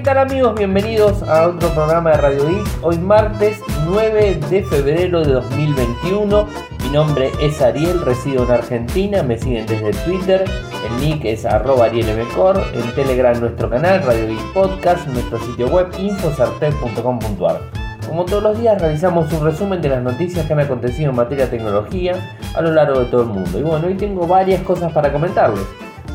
¿Qué 0.00 0.04
tal 0.04 0.16
amigos? 0.16 0.54
Bienvenidos 0.54 1.22
a 1.24 1.46
otro 1.46 1.68
programa 1.74 2.12
de 2.12 2.16
Radio 2.16 2.48
Geek. 2.48 2.66
Hoy 2.80 2.96
martes 2.96 3.60
9 3.84 4.40
de 4.48 4.62
febrero 4.62 5.22
de 5.22 5.34
2021. 5.34 6.46
Mi 6.82 6.88
nombre 6.88 7.30
es 7.38 7.60
Ariel, 7.60 8.00
resido 8.00 8.44
en 8.44 8.50
Argentina, 8.50 9.22
me 9.22 9.36
siguen 9.36 9.66
desde 9.66 9.90
Twitter, 10.06 10.46
el 10.86 11.00
nick 11.02 11.26
es 11.26 11.44
arroba 11.44 11.84
arielmcor, 11.84 12.62
en 12.72 12.94
Telegram 12.94 13.38
nuestro 13.38 13.68
canal 13.68 14.02
Radio 14.02 14.28
Geek 14.28 14.54
Podcast, 14.54 15.06
nuestro 15.08 15.38
sitio 15.38 15.68
web 15.68 15.88
infosartec.com.ar. 15.98 17.60
Como 18.08 18.24
todos 18.24 18.42
los 18.42 18.58
días 18.58 18.80
realizamos 18.80 19.30
un 19.34 19.44
resumen 19.44 19.82
de 19.82 19.90
las 19.90 20.02
noticias 20.02 20.46
que 20.46 20.54
han 20.54 20.60
acontecido 20.60 21.10
en 21.10 21.16
materia 21.16 21.44
de 21.44 21.58
tecnología 21.58 22.38
a 22.54 22.62
lo 22.62 22.72
largo 22.72 23.00
de 23.00 23.04
todo 23.04 23.24
el 23.24 23.28
mundo. 23.28 23.58
Y 23.58 23.62
bueno, 23.62 23.86
hoy 23.86 23.98
tengo 23.98 24.26
varias 24.26 24.62
cosas 24.62 24.92
para 24.92 25.12
comentarles. 25.12 25.66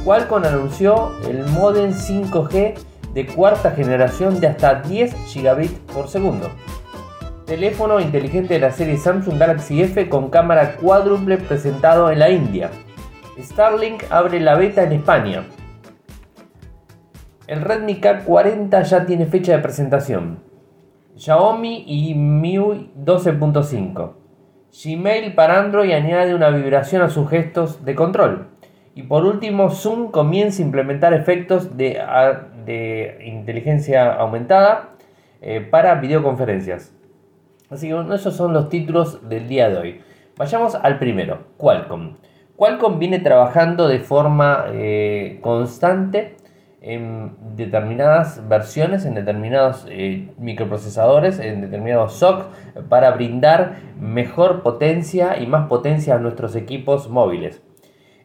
Qualcomm 0.03 0.43
anunció 0.43 1.11
el 1.29 1.45
modem 1.45 1.93
5G 1.93 2.94
de 3.15 3.25
cuarta 3.25 3.71
generación 3.71 4.41
de 4.41 4.47
hasta 4.47 4.81
10 4.81 5.15
gigabits 5.25 5.79
por 5.93 6.09
segundo. 6.09 6.49
Teléfono 7.45 7.99
inteligente 8.01 8.55
de 8.55 8.59
la 8.59 8.71
serie 8.71 8.97
Samsung 8.97 9.39
Galaxy 9.39 9.81
F 9.81 10.09
con 10.09 10.29
cámara 10.29 10.75
cuádruple 10.75 11.37
presentado 11.37 12.11
en 12.11 12.19
la 12.19 12.29
India. 12.29 12.69
Starlink 13.39 14.03
abre 14.09 14.41
la 14.41 14.55
beta 14.55 14.83
en 14.83 14.91
España. 14.91 15.45
El 17.47 17.61
Redmi 17.61 18.01
K40 18.01 18.83
ya 18.83 19.05
tiene 19.05 19.27
fecha 19.27 19.53
de 19.53 19.59
presentación. 19.59 20.39
Xiaomi 21.15 21.85
y 21.87 22.15
MIUI 22.15 22.91
12.5. 22.97 24.13
Gmail 24.83 25.35
para 25.35 25.61
Android 25.61 25.93
añade 25.93 26.35
una 26.35 26.49
vibración 26.49 27.01
a 27.01 27.09
sus 27.09 27.29
gestos 27.29 27.85
de 27.85 27.95
control. 27.95 28.47
Y 28.93 29.03
por 29.03 29.23
último, 29.25 29.69
Zoom 29.69 30.11
comienza 30.11 30.61
a 30.61 30.65
implementar 30.65 31.13
efectos 31.13 31.77
de, 31.77 32.01
de 32.65 33.19
inteligencia 33.25 34.13
aumentada 34.13 34.95
eh, 35.41 35.61
para 35.61 35.95
videoconferencias. 35.95 36.93
Así 37.69 37.89
que 37.89 38.13
esos 38.13 38.35
son 38.35 38.53
los 38.53 38.69
títulos 38.69 39.27
del 39.27 39.47
día 39.47 39.69
de 39.69 39.77
hoy. 39.77 40.01
Vayamos 40.37 40.75
al 40.75 40.99
primero, 40.99 41.39
Qualcomm. 41.57 42.15
Qualcomm 42.55 42.99
viene 42.99 43.19
trabajando 43.19 43.87
de 43.87 43.99
forma 43.99 44.65
eh, 44.71 45.39
constante 45.41 46.35
en 46.81 47.35
determinadas 47.55 48.47
versiones, 48.47 49.05
en 49.05 49.15
determinados 49.15 49.87
eh, 49.89 50.29
microprocesadores, 50.37 51.39
en 51.39 51.61
determinados 51.61 52.13
SOC, 52.13 52.45
para 52.89 53.11
brindar 53.11 53.77
mejor 53.99 54.61
potencia 54.61 55.39
y 55.39 55.47
más 55.47 55.67
potencia 55.67 56.15
a 56.15 56.19
nuestros 56.19 56.55
equipos 56.55 57.09
móviles. 57.09 57.63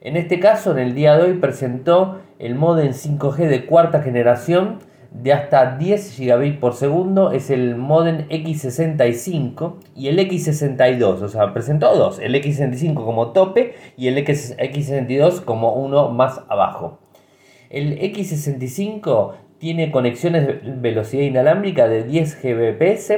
En 0.02 0.16
este 0.16 0.40
caso, 0.40 0.72
en 0.72 0.78
el 0.78 0.94
día 0.94 1.14
de 1.14 1.24
hoy 1.24 1.34
presentó 1.34 2.22
el 2.38 2.54
modem 2.54 2.92
5G 2.92 3.48
de 3.48 3.66
cuarta 3.66 4.00
generación 4.00 4.78
de 5.10 5.34
hasta 5.34 5.76
10 5.76 6.12
gigabits 6.12 6.56
por 6.56 6.72
segundo. 6.72 7.32
Es 7.32 7.50
el 7.50 7.76
modem 7.76 8.26
X65 8.28 9.74
y 9.94 10.08
el 10.08 10.18
X62. 10.18 11.20
O 11.20 11.28
sea, 11.28 11.52
presentó 11.52 11.94
dos. 11.94 12.18
El 12.18 12.34
X65 12.34 12.94
como 12.94 13.32
tope 13.32 13.74
y 13.98 14.08
el 14.08 14.16
X62 14.16 15.44
como 15.44 15.74
uno 15.74 16.08
más 16.08 16.40
abajo. 16.48 16.98
El 17.68 17.98
X65 18.00 19.34
tiene 19.58 19.90
conexiones 19.90 20.46
de 20.46 20.60
velocidad 20.76 21.24
inalámbrica 21.24 21.88
de 21.88 22.04
10 22.04 22.42
Gbps. 22.42 23.12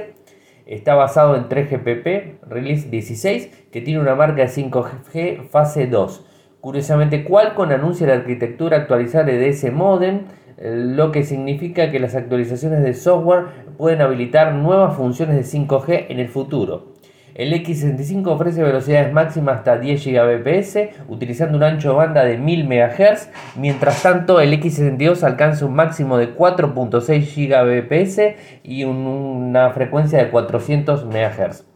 Está 0.67 0.97
basado 0.97 1.37
en 1.37 1.49
3 1.49 1.71
GPP, 1.71 2.43
Release 2.49 2.89
16, 2.89 3.69
que 3.71 3.81
tiene 3.83 4.01
una 4.01 4.17
marca 4.17 4.43
de 4.43 4.49
5G 4.49 5.49
fase 5.49 5.87
2 5.87 6.27
Curiosamente, 6.63 7.25
Qualcomm 7.25 7.73
anuncia 7.73 8.07
la 8.07 8.15
arquitectura 8.15 8.77
actualizada 8.77 9.25
de 9.25 9.49
ese 9.49 9.73
modem, 9.73 10.27
lo 10.59 11.11
que 11.11 11.25
significa 11.25 11.91
que 11.91 11.99
las 11.99 12.15
actualizaciones 12.15 12.85
de 12.85 12.95
software 12.95 13.47
pueden 13.77 14.01
habilitar 14.01 14.55
nuevas 14.55 14.97
funciones 14.97 15.35
de 15.35 15.43
5G 15.43 16.07
en 16.09 16.21
el 16.21 16.29
futuro. 16.29 16.93
El 17.35 17.53
X65 17.53 18.29
ofrece 18.29 18.63
velocidades 18.63 19.13
máximas 19.13 19.57
hasta 19.57 19.77
10 19.77 20.07
Gbps 20.07 20.79
utilizando 21.09 21.59
un 21.59 21.65
ancho 21.65 21.89
de 21.89 21.97
banda 21.97 22.25
de 22.25 22.39
1000 22.39 22.69
MHz, 22.69 23.31
mientras 23.57 24.01
tanto 24.01 24.41
el 24.41 24.53
X62 24.53 25.25
alcanza 25.25 25.67
un 25.67 25.75
máximo 25.75 26.17
de 26.17 26.37
4.6 26.37 27.49
Gbps 27.49 28.37
y 28.63 28.85
una 28.85 29.71
frecuencia 29.71 30.21
de 30.21 30.31
400 30.31 31.07
MHz. 31.07 31.72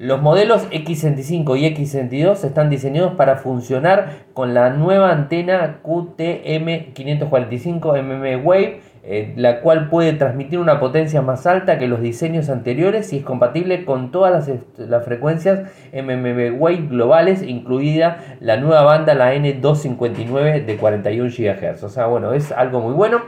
Los 0.00 0.20
modelos 0.22 0.66
X65 0.70 1.58
y 1.58 1.66
X62 1.76 2.44
están 2.44 2.70
diseñados 2.70 3.16
para 3.16 3.36
funcionar 3.36 4.20
con 4.32 4.54
la 4.54 4.70
nueva 4.70 5.12
antena 5.12 5.80
QTM545 5.82 8.02
mm 8.02 8.46
Wave, 8.46 8.80
eh, 9.04 9.34
la 9.36 9.60
cual 9.60 9.90
puede 9.90 10.14
transmitir 10.14 10.58
una 10.58 10.80
potencia 10.80 11.20
más 11.20 11.46
alta 11.46 11.76
que 11.76 11.86
los 11.86 12.00
diseños 12.00 12.48
anteriores 12.48 13.12
y 13.12 13.18
es 13.18 13.24
compatible 13.24 13.84
con 13.84 14.10
todas 14.10 14.48
las, 14.78 15.04
frecuencias 15.04 15.70
mm 15.92 16.58
Wave 16.58 16.86
globales, 16.88 17.42
incluida 17.42 18.38
la 18.40 18.56
nueva 18.56 18.84
banda, 18.84 19.12
la 19.12 19.34
N259 19.34 20.64
de 20.64 20.76
41 20.78 21.28
GHz. 21.28 21.82
O 21.82 21.90
sea, 21.90 22.06
bueno, 22.06 22.32
es 22.32 22.52
algo 22.52 22.80
muy 22.80 22.94
bueno. 22.94 23.20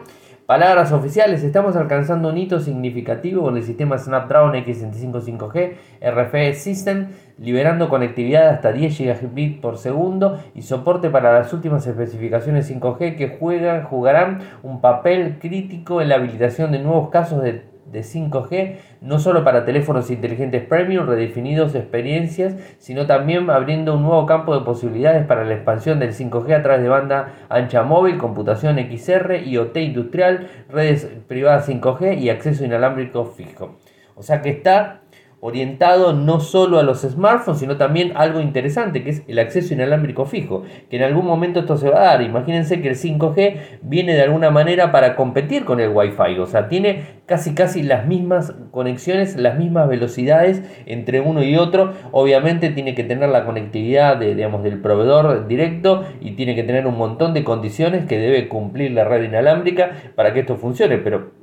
Palabras 0.47 0.91
oficiales, 0.91 1.45
estamos 1.45 1.77
alcanzando 1.77 2.29
un 2.29 2.37
hito 2.37 2.59
significativo 2.59 3.43
con 3.43 3.57
el 3.57 3.63
sistema 3.63 3.97
Snapdragon 3.97 4.55
X65 4.55 5.23
5G 5.23 5.75
RFE 6.01 6.55
System, 6.55 7.11
liberando 7.39 7.89
conectividad 7.89 8.49
hasta 8.49 8.73
10 8.73 9.23
Gbps 9.23 9.61
por 9.61 9.79
segundo 9.79 10.41
y 10.57 10.63
soporte 10.63 11.11
para 11.11 11.33
las 11.33 11.53
últimas 11.53 11.87
especificaciones 11.87 12.69
5G 12.69 13.17
que 13.17 13.37
juegan, 13.39 13.85
jugarán 13.85 14.41
un 14.65 14.81
papel 14.81 15.39
crítico 15.39 16.03
en 16.03 16.09
la 16.09 16.17
habilitación 16.17 16.73
de 16.73 16.81
nuevos 16.81 17.11
casos 17.11 17.41
de 17.41 17.72
de 17.87 18.00
5G, 18.00 18.76
no 19.00 19.19
solo 19.19 19.44
para 19.44 19.65
teléfonos 19.65 20.10
inteligentes 20.10 20.65
premium, 20.65 21.06
redefinidos 21.06 21.75
experiencias, 21.75 22.56
sino 22.78 23.06
también 23.06 23.50
abriendo 23.50 23.97
un 23.97 24.03
nuevo 24.03 24.25
campo 24.26 24.59
de 24.59 24.65
posibilidades 24.65 25.26
para 25.26 25.44
la 25.44 25.54
expansión 25.54 25.98
del 25.98 26.15
5G 26.15 26.54
a 26.54 26.62
través 26.62 26.82
de 26.82 26.88
banda 26.88 27.34
ancha 27.48 27.82
móvil, 27.82 28.19
computación 28.19 28.78
XR, 28.78 29.43
IoT 29.47 29.76
industrial, 29.76 30.48
redes 30.69 31.09
privadas 31.28 31.69
5G 31.69 32.19
y 32.19 32.31
acceso 32.31 32.65
inalámbrico 32.65 33.25
fijo. 33.25 33.76
O 34.14 34.22
sea 34.22 34.43
que 34.43 34.50
está 34.50 35.02
orientado 35.45 36.13
no 36.13 36.39
solo 36.39 36.79
a 36.79 36.85
los 36.85 37.01
smartphones, 37.01 37.59
sino 37.59 37.77
también 37.77 38.13
algo 38.15 38.41
interesante, 38.41 39.03
que 39.03 39.11
es 39.11 39.23
el 39.27 39.41
acceso 39.41 39.75
inalámbrico 39.75 40.25
fijo, 40.25 40.63
que 40.89 40.99
en 40.99 41.03
algún 41.03 41.27
momento 41.27 41.59
esto 41.59 41.77
se 41.77 41.91
va 41.91 41.99
a 41.99 42.05
dar. 42.05 42.23
Imagínense 42.23 42.81
que 42.81 42.89
el 42.89 42.95
5G 42.95 43.57
viene 43.83 44.15
de 44.15 44.23
alguna 44.23 44.53
manera 44.53 44.93
para 44.93 45.17
competir 45.17 45.65
con 45.65 45.81
el 45.81 45.91
Wi-Fi, 45.91 46.39
o 46.39 46.47
sea, 46.47 46.69
tiene 46.69 47.23
casi 47.27 47.55
casi 47.55 47.83
las 47.83 48.07
mismas 48.07 48.55
conexiones, 48.71 49.37
las 49.37 49.59
mismas 49.59 49.89
velocidades 49.89 50.63
entre 50.87 51.21
uno 51.21 51.43
y 51.43 51.57
otro. 51.57 51.93
Obviamente 52.13 52.71
tiene 52.71 52.95
que 52.95 53.03
tener 53.03 53.29
la 53.29 53.45
conectividad 53.45 54.19
de, 54.19 54.37
digamos, 54.37 54.63
del 54.63 54.81
proveedor 54.81 55.49
directo 55.49 56.05
y 56.21 56.37
tiene 56.37 56.55
que 56.55 56.63
tener 56.63 56.87
un 56.87 56.97
montón 56.97 57.35
de 57.35 57.43
condiciones 57.43 58.05
que 58.05 58.17
debe 58.17 58.47
cumplir 58.47 58.93
la 58.93 59.03
red 59.03 59.25
inalámbrica 59.25 59.91
para 60.15 60.33
que 60.33 60.41
esto 60.41 60.55
funcione, 60.55 60.99
pero 60.99 61.42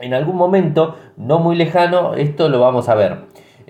en 0.00 0.14
algún 0.14 0.36
momento, 0.36 0.96
no 1.16 1.38
muy 1.38 1.56
lejano, 1.56 2.14
esto 2.14 2.48
lo 2.48 2.60
vamos 2.60 2.88
a 2.88 2.94
ver. 2.94 3.18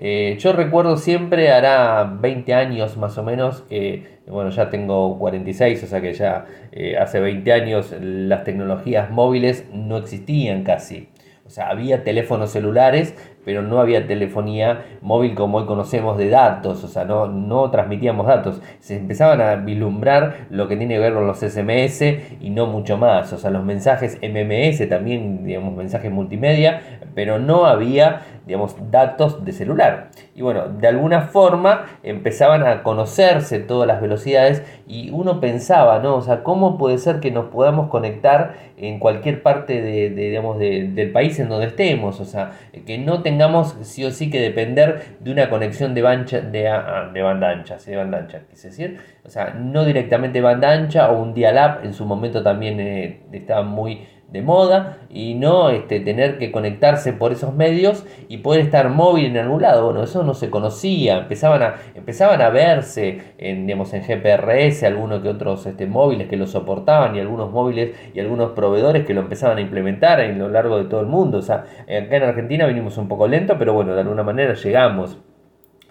Eh, 0.03 0.37
yo 0.39 0.51
recuerdo 0.53 0.97
siempre, 0.97 1.51
hará 1.51 2.03
20 2.19 2.53
años 2.55 2.97
más 2.97 3.17
o 3.19 3.23
menos, 3.23 3.61
que 3.69 4.19
bueno, 4.25 4.49
ya 4.49 4.69
tengo 4.69 5.19
46, 5.19 5.83
o 5.83 5.87
sea 5.87 6.01
que 6.01 6.13
ya 6.13 6.45
eh, 6.71 6.97
hace 6.97 7.19
20 7.19 7.53
años 7.53 7.93
las 7.99 8.43
tecnologías 8.43 9.11
móviles 9.11 9.67
no 9.71 9.97
existían 9.97 10.63
casi. 10.63 11.09
O 11.45 11.49
sea, 11.49 11.69
había 11.69 12.03
teléfonos 12.03 12.49
celulares, 12.51 13.13
pero 13.45 13.61
no 13.61 13.79
había 13.79 14.07
telefonía 14.07 14.85
móvil 15.01 15.35
como 15.35 15.59
hoy 15.59 15.65
conocemos 15.65 16.17
de 16.17 16.29
datos, 16.29 16.83
o 16.83 16.87
sea, 16.87 17.05
no, 17.05 17.27
no 17.27 17.69
transmitíamos 17.71 18.27
datos. 18.27 18.61
Se 18.79 18.97
empezaban 18.97 19.41
a 19.41 19.55
vislumbrar 19.55 20.47
lo 20.49 20.67
que 20.67 20.77
tiene 20.77 20.95
que 20.95 20.99
ver 20.99 21.13
con 21.13 21.27
los 21.27 21.39
SMS 21.39 22.01
y 22.39 22.49
no 22.49 22.67
mucho 22.67 22.97
más, 22.97 23.33
o 23.33 23.37
sea, 23.37 23.49
los 23.49 23.63
mensajes 23.63 24.19
MMS 24.21 24.87
también, 24.89 25.43
digamos, 25.43 25.75
mensajes 25.75 26.11
multimedia, 26.11 26.99
pero 27.15 27.39
no 27.39 27.65
había, 27.65 28.21
digamos, 28.45 28.75
datos 28.89 29.45
de 29.45 29.51
celular. 29.51 30.09
Y 30.35 30.41
bueno, 30.41 30.67
de 30.67 30.87
alguna 30.87 31.21
forma 31.21 31.85
empezaban 32.03 32.65
a 32.65 32.83
conocerse 32.83 33.59
todas 33.59 33.87
las 33.87 34.01
velocidades 34.01 34.63
y 34.87 35.11
uno 35.11 35.39
pensaba, 35.39 35.99
¿no? 35.99 36.15
O 36.15 36.21
sea, 36.21 36.43
¿cómo 36.43 36.77
puede 36.77 36.97
ser 36.97 37.19
que 37.19 37.31
nos 37.31 37.45
podamos 37.45 37.89
conectar 37.89 38.55
en 38.77 38.99
cualquier 38.99 39.43
parte 39.43 39.81
de, 39.81 40.09
digamos, 40.09 40.57
del 40.57 41.11
país 41.11 41.39
en 41.39 41.49
donde 41.49 41.67
estemos? 41.67 42.19
O 42.19 42.25
sea, 42.25 42.51
que 42.85 42.97
no 42.97 43.21
tengamos 43.21 43.75
sí 43.81 44.03
o 44.05 44.11
sí 44.11 44.29
que 44.29 44.41
depender 44.41 45.17
de 45.19 45.31
una 45.31 45.49
conexión 45.49 45.93
de, 45.93 46.01
bancha, 46.01 46.41
de, 46.41 46.69
de 47.13 47.21
banda 47.21 47.49
ancha, 47.49 47.77
de 47.77 47.95
banda 47.95 48.17
ancha, 48.17 48.41
quise 48.49 48.69
decir. 48.69 48.99
O 49.23 49.29
sea, 49.29 49.53
no 49.53 49.85
directamente 49.85 50.41
banda 50.41 50.71
ancha 50.71 51.11
o 51.11 51.21
un 51.21 51.33
dial-up, 51.33 51.83
en 51.83 51.93
su 51.93 52.05
momento 52.05 52.41
también 52.41 52.79
eh, 52.79 53.21
estaba 53.31 53.61
muy 53.61 54.07
de 54.31 54.41
moda 54.41 54.97
y 55.09 55.33
no 55.35 55.69
este, 55.69 55.99
tener 55.99 56.37
que 56.37 56.51
conectarse 56.51 57.11
por 57.13 57.33
esos 57.33 57.53
medios 57.53 58.05
y 58.29 58.37
poder 58.37 58.61
estar 58.61 58.89
móvil 58.89 59.25
en 59.25 59.37
algún 59.37 59.61
lado. 59.61 59.85
Bueno, 59.85 60.03
eso 60.03 60.23
no 60.23 60.33
se 60.33 60.49
conocía, 60.49 61.17
empezaban 61.17 61.61
a, 61.61 61.75
empezaban 61.95 62.41
a 62.41 62.49
verse 62.49 63.33
en, 63.37 63.67
digamos, 63.67 63.93
en 63.93 64.03
GPRS 64.03 64.83
algunos 64.83 65.21
que 65.21 65.29
otros 65.29 65.65
este, 65.65 65.85
móviles 65.85 66.27
que 66.29 66.37
lo 66.37 66.47
soportaban 66.47 67.15
y 67.15 67.19
algunos 67.19 67.51
móviles 67.51 67.91
y 68.13 68.19
algunos 68.19 68.51
proveedores 68.51 69.05
que 69.05 69.13
lo 69.13 69.21
empezaban 69.21 69.57
a 69.57 69.61
implementar 69.61 70.21
a 70.21 70.27
lo 70.27 70.47
largo 70.47 70.77
de 70.77 70.85
todo 70.85 71.01
el 71.01 71.07
mundo. 71.07 71.39
O 71.39 71.41
sea, 71.41 71.65
acá 71.83 72.15
en 72.15 72.23
Argentina 72.23 72.65
vinimos 72.65 72.97
un 72.97 73.07
poco 73.07 73.27
lento, 73.27 73.57
pero 73.59 73.73
bueno, 73.73 73.93
de 73.93 74.01
alguna 74.01 74.23
manera 74.23 74.53
llegamos. 74.53 75.17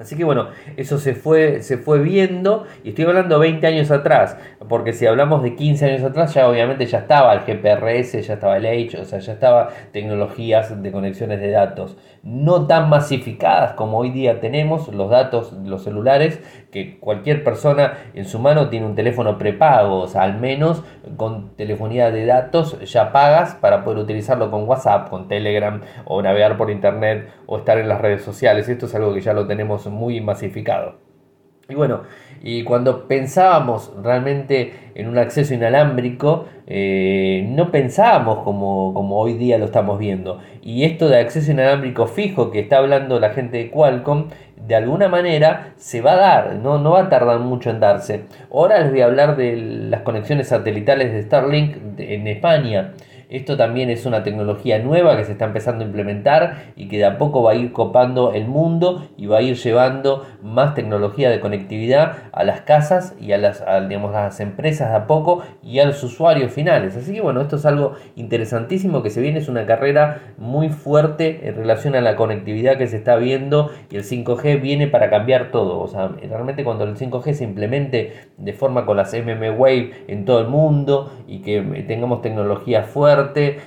Así 0.01 0.17
que 0.17 0.25
bueno, 0.25 0.49
eso 0.79 0.99
se 0.99 1.15
fue, 1.15 1.61
se 1.61 1.77
fue 1.77 1.99
viendo 1.99 2.65
y 2.83 2.89
estoy 2.89 3.05
hablando 3.05 3.39
20 3.39 3.67
años 3.67 3.91
atrás, 3.91 4.39
porque 4.71 4.93
si 4.93 5.05
hablamos 5.05 5.43
de 5.43 5.57
15 5.57 5.85
años 5.85 6.05
atrás 6.05 6.33
ya 6.33 6.49
obviamente 6.49 6.87
ya 6.87 6.99
estaba 6.99 7.35
el 7.35 7.41
GPRS, 7.41 8.25
ya 8.25 8.35
estaba 8.35 8.57
el 8.57 8.67
H, 8.67 9.01
o 9.01 9.05
sea, 9.05 9.19
ya 9.19 9.33
estaba 9.33 9.71
tecnologías 9.91 10.81
de 10.81 10.93
conexiones 10.93 11.41
de 11.41 11.51
datos, 11.51 11.97
no 12.23 12.69
tan 12.69 12.89
masificadas 12.89 13.73
como 13.73 13.99
hoy 13.99 14.11
día 14.11 14.39
tenemos 14.39 14.87
los 14.95 15.11
datos, 15.11 15.53
los 15.65 15.83
celulares, 15.83 16.41
que 16.71 17.01
cualquier 17.01 17.43
persona 17.43 17.95
en 18.15 18.27
su 18.27 18.39
mano 18.39 18.69
tiene 18.69 18.87
un 18.87 18.95
teléfono 18.95 19.39
prepago, 19.39 20.03
o 20.03 20.07
sea, 20.07 20.23
al 20.23 20.39
menos 20.39 20.85
con 21.17 21.57
telefonía 21.57 22.13
de 22.13 22.27
datos 22.27 22.79
ya 22.89 23.11
pagas 23.11 23.57
para 23.57 23.83
poder 23.83 23.99
utilizarlo 23.99 24.53
con 24.53 24.69
WhatsApp, 24.69 25.11
con 25.11 25.27
Telegram 25.27 25.81
o 26.05 26.23
navegar 26.23 26.57
por 26.57 26.71
internet 26.71 27.29
o 27.47 27.59
estar 27.59 27.77
en 27.79 27.89
las 27.89 28.01
redes 28.01 28.23
sociales. 28.23 28.69
Esto 28.69 28.87
es 28.87 28.95
algo 28.95 29.13
que 29.15 29.21
ya 29.21 29.33
lo 29.33 29.49
tenemos 29.49 29.89
muy 29.89 30.21
masificado. 30.21 31.10
Y 31.71 31.75
bueno, 31.75 32.01
y 32.43 32.65
cuando 32.65 33.07
pensábamos 33.07 33.93
realmente 34.03 34.73
en 34.95 35.09
un 35.09 35.19
acceso 35.19 35.55
inalámbrico, 35.55 36.47
eh, 36.67 37.47
no 37.49 37.71
pensábamos 37.71 38.39
como, 38.45 38.93
como, 38.95 39.19
hoy 39.19 39.35
día 39.35 39.59
lo 39.59 39.67
estamos 39.67 39.99
viendo. 39.99 40.41
Y 40.63 40.85
esto 40.85 41.09
de 41.09 41.19
acceso 41.19 41.53
inalámbrico 41.53 42.07
fijo 42.07 42.51
que 42.51 42.61
está 42.61 42.79
hablando 42.79 43.21
la 43.21 43.31
gente 43.31 43.59
de 43.59 43.71
Qualcomm, 43.71 44.29
de 44.67 44.75
alguna 44.75 45.09
manera 45.09 45.75
se 45.77 46.01
va 46.01 46.13
a 46.13 46.17
dar, 46.17 46.55
no, 46.57 46.79
no 46.79 46.93
va 46.93 47.03
a 47.03 47.09
tardar 47.09 47.41
mucho 47.41 47.71
en 47.71 47.81
darse. 47.81 48.25
Ahora 48.53 48.81
les 48.81 48.91
voy 48.91 49.01
a 49.01 49.07
hablar 49.07 49.37
de 49.37 49.57
las 49.57 50.03
conexiones 50.03 50.49
satelitales 50.49 51.13
de 51.13 51.23
Starlink 51.23 51.77
en 51.99 52.27
España. 52.27 52.93
Esto 53.31 53.57
también 53.57 53.91
es 53.91 54.07
una 54.07 54.25
tecnología 54.25 54.81
nueva 54.81 55.17
que 55.17 55.25
se 55.25 55.33
está 55.33 55.45
empezando 55.45 55.85
a 55.85 55.87
implementar 55.87 56.73
y 56.75 56.89
que 56.89 56.99
de 56.99 57.05
a 57.05 57.17
poco 57.17 57.45
va 57.45 57.53
a 57.53 57.55
ir 57.55 57.73
copando 57.73 58.33
el 58.33 58.49
mundo 58.49 59.07
y 59.17 59.27
va 59.27 59.39
a 59.39 59.43
ir 59.43 59.55
llevando 59.55 60.27
más 60.43 60.75
tecnología 60.75 61.31
de 61.31 61.39
conectividad 61.39 62.17
a 62.33 62.43
las 62.43 62.63
casas 62.63 63.15
y 63.21 63.31
a 63.31 63.39
las, 63.39 63.63
digamos, 63.89 64.17
a 64.17 64.23
las 64.23 64.41
empresas 64.41 64.91
de 64.91 64.97
a 64.97 65.07
poco 65.07 65.45
y 65.63 65.79
a 65.79 65.87
los 65.87 66.03
usuarios 66.03 66.51
finales. 66.51 66.97
Así 66.97 67.15
que 67.15 67.21
bueno, 67.21 67.41
esto 67.41 67.55
es 67.55 67.67
algo 67.67 67.95
interesantísimo 68.17 69.01
que 69.01 69.11
se 69.11 69.21
viene, 69.21 69.39
es 69.39 69.49
una 69.49 69.65
carrera 69.65 70.35
muy 70.37 70.69
fuerte 70.71 71.49
en 71.49 71.55
relación 71.55 71.95
a 71.95 72.01
la 72.01 72.17
conectividad 72.17 72.79
que 72.79 72.89
se 72.89 72.97
está 72.97 73.15
viendo 73.15 73.71
y 73.93 73.97
el 73.97 74.03
5G 74.03 74.61
viene 74.61 74.89
para 74.89 75.09
cambiar 75.09 75.53
todo. 75.53 75.79
O 75.79 75.87
sea, 75.87 76.09
realmente 76.09 76.65
cuando 76.65 76.83
el 76.83 76.97
5G 76.97 77.35
se 77.35 77.45
implemente 77.45 78.13
de 78.39 78.53
forma 78.55 78.87
con 78.87 78.97
las 78.97 79.13
MM 79.13 79.57
Wave 79.57 80.07
en 80.09 80.25
todo 80.25 80.41
el 80.41 80.49
mundo 80.49 81.13
y 81.29 81.43
que 81.43 81.63
tengamos 81.87 82.23
tecnología 82.23 82.83
fuerte, 82.83 83.20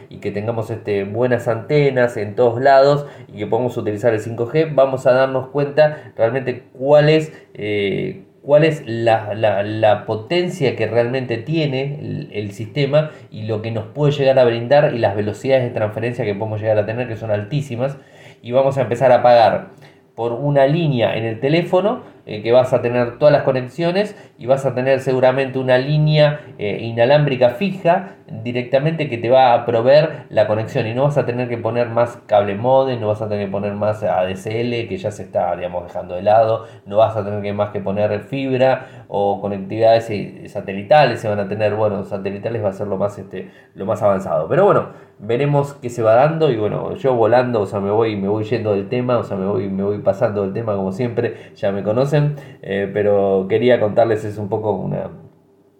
y 0.09 0.17
que 0.17 0.31
tengamos 0.31 0.69
este, 0.69 1.03
buenas 1.03 1.47
antenas 1.47 2.17
en 2.17 2.35
todos 2.35 2.61
lados 2.61 3.05
y 3.27 3.37
que 3.37 3.47
podamos 3.47 3.77
utilizar 3.77 4.13
el 4.13 4.19
5G, 4.19 4.73
vamos 4.73 5.05
a 5.07 5.13
darnos 5.13 5.47
cuenta 5.47 6.13
realmente 6.15 6.63
cuál 6.73 7.09
es, 7.09 7.31
eh, 7.53 8.23
es 8.61 8.83
la, 8.85 10.03
potencia 10.05 10.75
que 10.75 10.87
realmente 10.87 11.37
tiene 11.37 11.99
el, 11.99 12.29
el, 12.33 12.51
sistema 12.51 13.11
y 13.31 13.43
lo 13.43 13.61
que 13.61 13.71
nos 13.71 13.85
puede 13.85 14.11
llegar 14.11 14.39
a 14.39 14.45
brindar 14.45 14.93
y 14.93 14.99
las 14.99 15.15
velocidades 15.15 15.63
de 15.63 15.69
transferencia 15.69 16.25
que 16.25 16.35
podemos 16.35 16.59
llegar 16.59 16.77
a 16.77 16.85
tener, 16.85 17.07
que 17.07 17.15
son 17.15 17.31
altísimas. 17.31 17.97
Y 18.41 18.51
vamos 18.51 18.77
a 18.77 18.81
empezar 18.81 19.11
a 19.11 19.23
pagar 19.23 19.69
por 20.15 20.33
una 20.33 20.67
línea 20.67 21.15
en 21.17 21.25
el 21.25 21.39
teléfono 21.39 22.03
eh, 22.25 22.41
que 22.41 22.53
vas 22.53 22.71
a 22.71 22.81
tener 22.81 23.17
todas 23.17 23.33
las 23.33 23.43
conexiones 23.43 24.15
y 24.37 24.45
vas 24.45 24.65
a 24.65 24.73
tener 24.73 25.01
seguramente 25.01 25.59
una 25.59 25.77
línea 25.77 26.39
eh, 26.57 26.77
inalámbrica 26.81 27.49
fija 27.49 28.15
directamente 28.43 29.09
que 29.09 29.17
te 29.17 29.29
va 29.29 29.53
a 29.53 29.65
proveer 29.65 30.25
la 30.29 30.47
conexión. 30.47 30.87
Y 30.87 30.93
no 30.93 31.03
vas 31.03 31.17
a 31.17 31.25
tener 31.25 31.49
que 31.49 31.57
poner 31.57 31.89
más 31.89 32.17
cable 32.25 32.55
modem, 32.55 33.01
no 33.01 33.09
vas 33.09 33.21
a 33.21 33.27
tener 33.27 33.47
que 33.47 33.51
poner 33.51 33.73
más 33.73 34.03
ADSL 34.03 34.87
que 34.87 34.97
ya 34.97 35.11
se 35.11 35.23
está 35.23 35.53
digamos 35.57 35.83
dejando 35.83 36.15
de 36.15 36.21
lado, 36.21 36.65
no 36.85 36.97
vas 36.97 37.17
a 37.17 37.25
tener 37.25 37.41
que 37.41 37.51
más 37.51 37.71
que 37.71 37.81
poner 37.81 38.21
fibra 38.21 39.05
o 39.09 39.41
conectividades 39.41 40.09
satelitales, 40.49 41.19
se 41.19 41.27
van 41.27 41.39
a 41.39 41.47
tener, 41.49 41.75
bueno, 41.75 42.05
satelitales 42.05 42.63
va 42.63 42.69
a 42.69 42.73
ser 42.73 42.87
lo 42.87 42.97
más 42.97 43.17
este 43.19 43.51
lo 43.75 43.85
más 43.85 44.01
avanzado. 44.01 44.47
Pero 44.47 44.63
bueno, 44.63 44.87
veremos 45.19 45.73
qué 45.75 45.89
se 45.89 46.01
va 46.01 46.15
dando 46.15 46.49
y 46.49 46.55
bueno, 46.55 46.95
yo 46.95 47.15
volando, 47.15 47.61
o 47.61 47.65
sea, 47.65 47.81
me 47.81 47.91
voy 47.91 48.15
me 48.15 48.29
voy 48.29 48.45
yendo 48.45 48.73
del 48.73 48.87
tema, 48.87 49.17
o 49.17 49.23
sea, 49.23 49.35
me 49.35 49.45
voy 49.45 49.67
me 49.69 49.83
voy 49.83 49.97
pasando 49.99 50.43
del 50.43 50.53
tema 50.53 50.75
como 50.75 50.93
siempre, 50.93 51.51
ya 51.55 51.71
me 51.73 51.83
conocen 51.83 52.12
eh, 52.61 52.89
pero 52.93 53.47
quería 53.49 53.79
contarles 53.79 54.23
es 54.25 54.37
un 54.37 54.49
poco 54.49 54.71
una, 54.71 55.09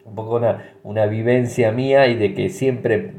un 0.06 0.16
poco 0.16 0.42
una, 0.84 1.06
vivencia 1.06 1.72
mía 1.72 2.08
y 2.08 2.16
de 2.16 2.34
que 2.34 2.50
siempre 2.50 3.14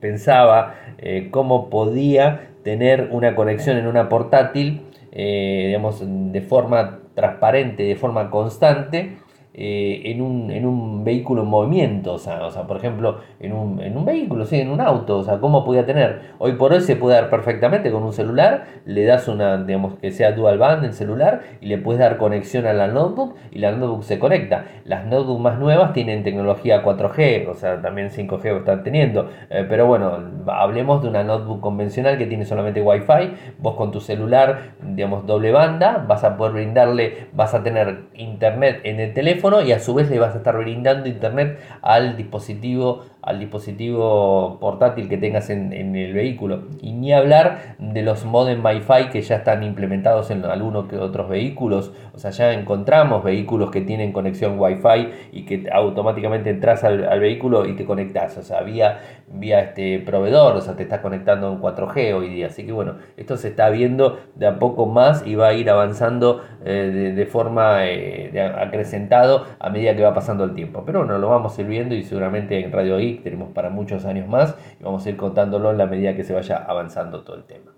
pensaba 0.00 0.74
eh, 0.98 1.28
cómo 1.30 1.70
podía 1.70 2.50
tener 2.62 3.08
una 3.12 3.34
conexión 3.34 3.76
en 3.76 3.86
una 3.86 4.08
portátil 4.08 4.82
eh, 5.12 5.64
digamos, 5.66 6.02
de 6.04 6.40
forma 6.42 7.00
transparente, 7.14 7.82
de 7.82 7.96
forma 7.96 8.30
constante, 8.30 9.18
eh, 9.60 10.12
en, 10.12 10.22
un, 10.22 10.52
en, 10.52 10.64
un, 10.64 11.02
vehículo 11.02 11.42
en 11.42 11.48
movimiento, 11.48 12.14
o 12.14 12.18
sea, 12.18 12.46
o 12.46 12.50
sea 12.52 12.68
por 12.68 12.76
ejemplo, 12.76 13.18
en 13.40 13.52
un, 13.52 13.80
en 13.80 13.96
un, 13.96 14.04
vehículo, 14.04 14.44
sí, 14.44 14.60
en 14.60 14.70
un 14.70 14.80
auto, 14.80 15.18
o 15.18 15.24
sea, 15.24 15.38
¿cómo 15.38 15.64
podía 15.64 15.84
tener? 15.84 16.20
Hoy 16.38 16.52
por 16.52 16.72
hoy 16.72 16.80
se 16.80 16.94
puede 16.94 17.16
dar 17.16 17.28
perfectamente 17.28 17.90
con 17.90 18.04
un 18.04 18.12
celular, 18.12 18.66
le 18.84 19.04
das 19.04 19.26
una, 19.26 19.64
digamos, 19.64 19.94
que 19.94 20.12
sea 20.12 20.30
dual 20.30 20.58
band 20.58 20.84
en 20.84 20.92
celular 20.92 21.40
y 21.60 21.66
le 21.66 21.78
puedes 21.78 21.98
dar 21.98 22.18
conexión 22.18 22.66
a 22.66 22.72
la 22.72 22.86
notebook 22.86 23.34
y 23.50 23.58
la 23.58 23.72
notebook 23.72 24.04
se 24.04 24.20
conecta. 24.20 24.66
Las 24.84 25.06
notebooks 25.06 25.40
más 25.40 25.58
nuevas 25.58 25.92
tienen 25.92 26.22
tecnología 26.22 26.84
4G, 26.84 27.48
o 27.48 27.54
sea, 27.54 27.82
también 27.82 28.10
5G 28.10 28.58
están 28.58 28.84
teniendo, 28.84 29.28
eh, 29.50 29.66
pero 29.68 29.88
bueno, 29.88 30.20
hablemos 30.46 31.02
de 31.02 31.08
una 31.08 31.24
notebook 31.24 31.60
convencional 31.60 32.16
que 32.16 32.26
tiene 32.26 32.44
solamente 32.44 32.80
Wi-Fi, 32.80 33.34
vos 33.58 33.74
con 33.74 33.90
tu 33.90 34.00
celular, 34.00 34.74
digamos, 34.82 35.26
doble 35.26 35.50
banda, 35.50 36.04
vas 36.06 36.22
a 36.22 36.36
poder 36.36 36.52
brindarle, 36.52 37.26
vas 37.32 37.54
a 37.54 37.64
tener 37.64 38.02
internet 38.14 38.82
en 38.84 39.00
el 39.00 39.12
teléfono, 39.14 39.47
y 39.64 39.72
a 39.72 39.80
su 39.80 39.94
vez 39.94 40.10
le 40.10 40.18
vas 40.18 40.34
a 40.34 40.38
estar 40.38 40.56
brindando 40.56 41.08
internet 41.08 41.58
al 41.82 42.16
dispositivo 42.16 43.04
al 43.28 43.38
dispositivo 43.38 44.56
portátil 44.58 45.06
que 45.06 45.18
tengas 45.18 45.50
en, 45.50 45.94
el 45.94 46.14
vehículo. 46.14 46.62
Y 46.80 46.92
ni 46.92 47.12
hablar 47.12 47.76
de 47.78 48.00
los 48.00 48.24
modem 48.24 48.64
Wi-Fi 48.64 49.10
que 49.12 49.20
ya 49.20 49.36
están 49.36 49.62
implementados 49.62 50.30
en 50.30 50.46
algunos 50.46 50.86
que 50.86 50.96
otros 50.96 51.28
vehículos. 51.28 51.92
O 52.14 52.18
sea, 52.18 52.30
ya 52.30 52.54
encontramos 52.54 53.22
vehículos 53.22 53.70
que 53.70 53.82
tienen 53.82 54.12
conexión 54.12 54.58
Wi-Fi 54.58 55.10
y 55.32 55.44
que 55.44 55.68
automáticamente 55.70 56.48
entras 56.48 56.84
al, 56.84 57.20
vehículo 57.20 57.66
y 57.66 57.76
te 57.76 57.84
conectas. 57.84 58.38
O 58.38 58.42
sea, 58.42 58.62
vía, 58.62 59.00
vía 59.30 59.60
este 59.60 59.98
proveedor, 59.98 60.56
o 60.56 60.60
sea, 60.62 60.74
te 60.74 60.84
estás 60.84 61.00
conectando 61.00 61.52
en 61.52 61.60
4G 61.60 62.14
hoy 62.14 62.30
día. 62.30 62.46
Así 62.46 62.64
que 62.64 62.72
bueno, 62.72 62.94
esto 63.18 63.36
se 63.36 63.48
está 63.48 63.68
viendo 63.68 64.20
de 64.36 64.46
a 64.46 64.58
poco 64.58 64.86
más 64.86 65.26
y 65.26 65.34
va 65.34 65.48
a 65.48 65.52
ir 65.52 65.68
avanzando 65.68 66.42
eh, 66.64 67.12
de, 67.14 67.26
forma 67.26 67.84
eh, 67.84 68.32
acrecentado 68.58 69.44
a 69.58 69.68
medida 69.68 69.94
que 69.94 70.02
va 70.02 70.14
pasando 70.14 70.44
el 70.44 70.54
tiempo. 70.54 70.82
Pero 70.86 71.00
bueno, 71.00 71.18
lo 71.18 71.28
vamos 71.28 71.58
a 71.58 71.60
ir 71.60 71.68
viendo 71.68 71.94
y 71.94 72.04
seguramente 72.04 72.58
en 72.58 72.72
Radio 72.72 72.98
I 72.98 73.17
tenemos 73.22 73.52
para 73.52 73.70
muchos 73.70 74.04
años 74.04 74.28
más 74.28 74.54
y 74.80 74.84
vamos 74.84 75.04
a 75.04 75.10
ir 75.10 75.16
contándolo 75.16 75.70
en 75.70 75.78
la 75.78 75.86
medida 75.86 76.14
que 76.14 76.24
se 76.24 76.34
vaya 76.34 76.56
avanzando 76.56 77.22
todo 77.22 77.36
el 77.36 77.44
tema. 77.44 77.72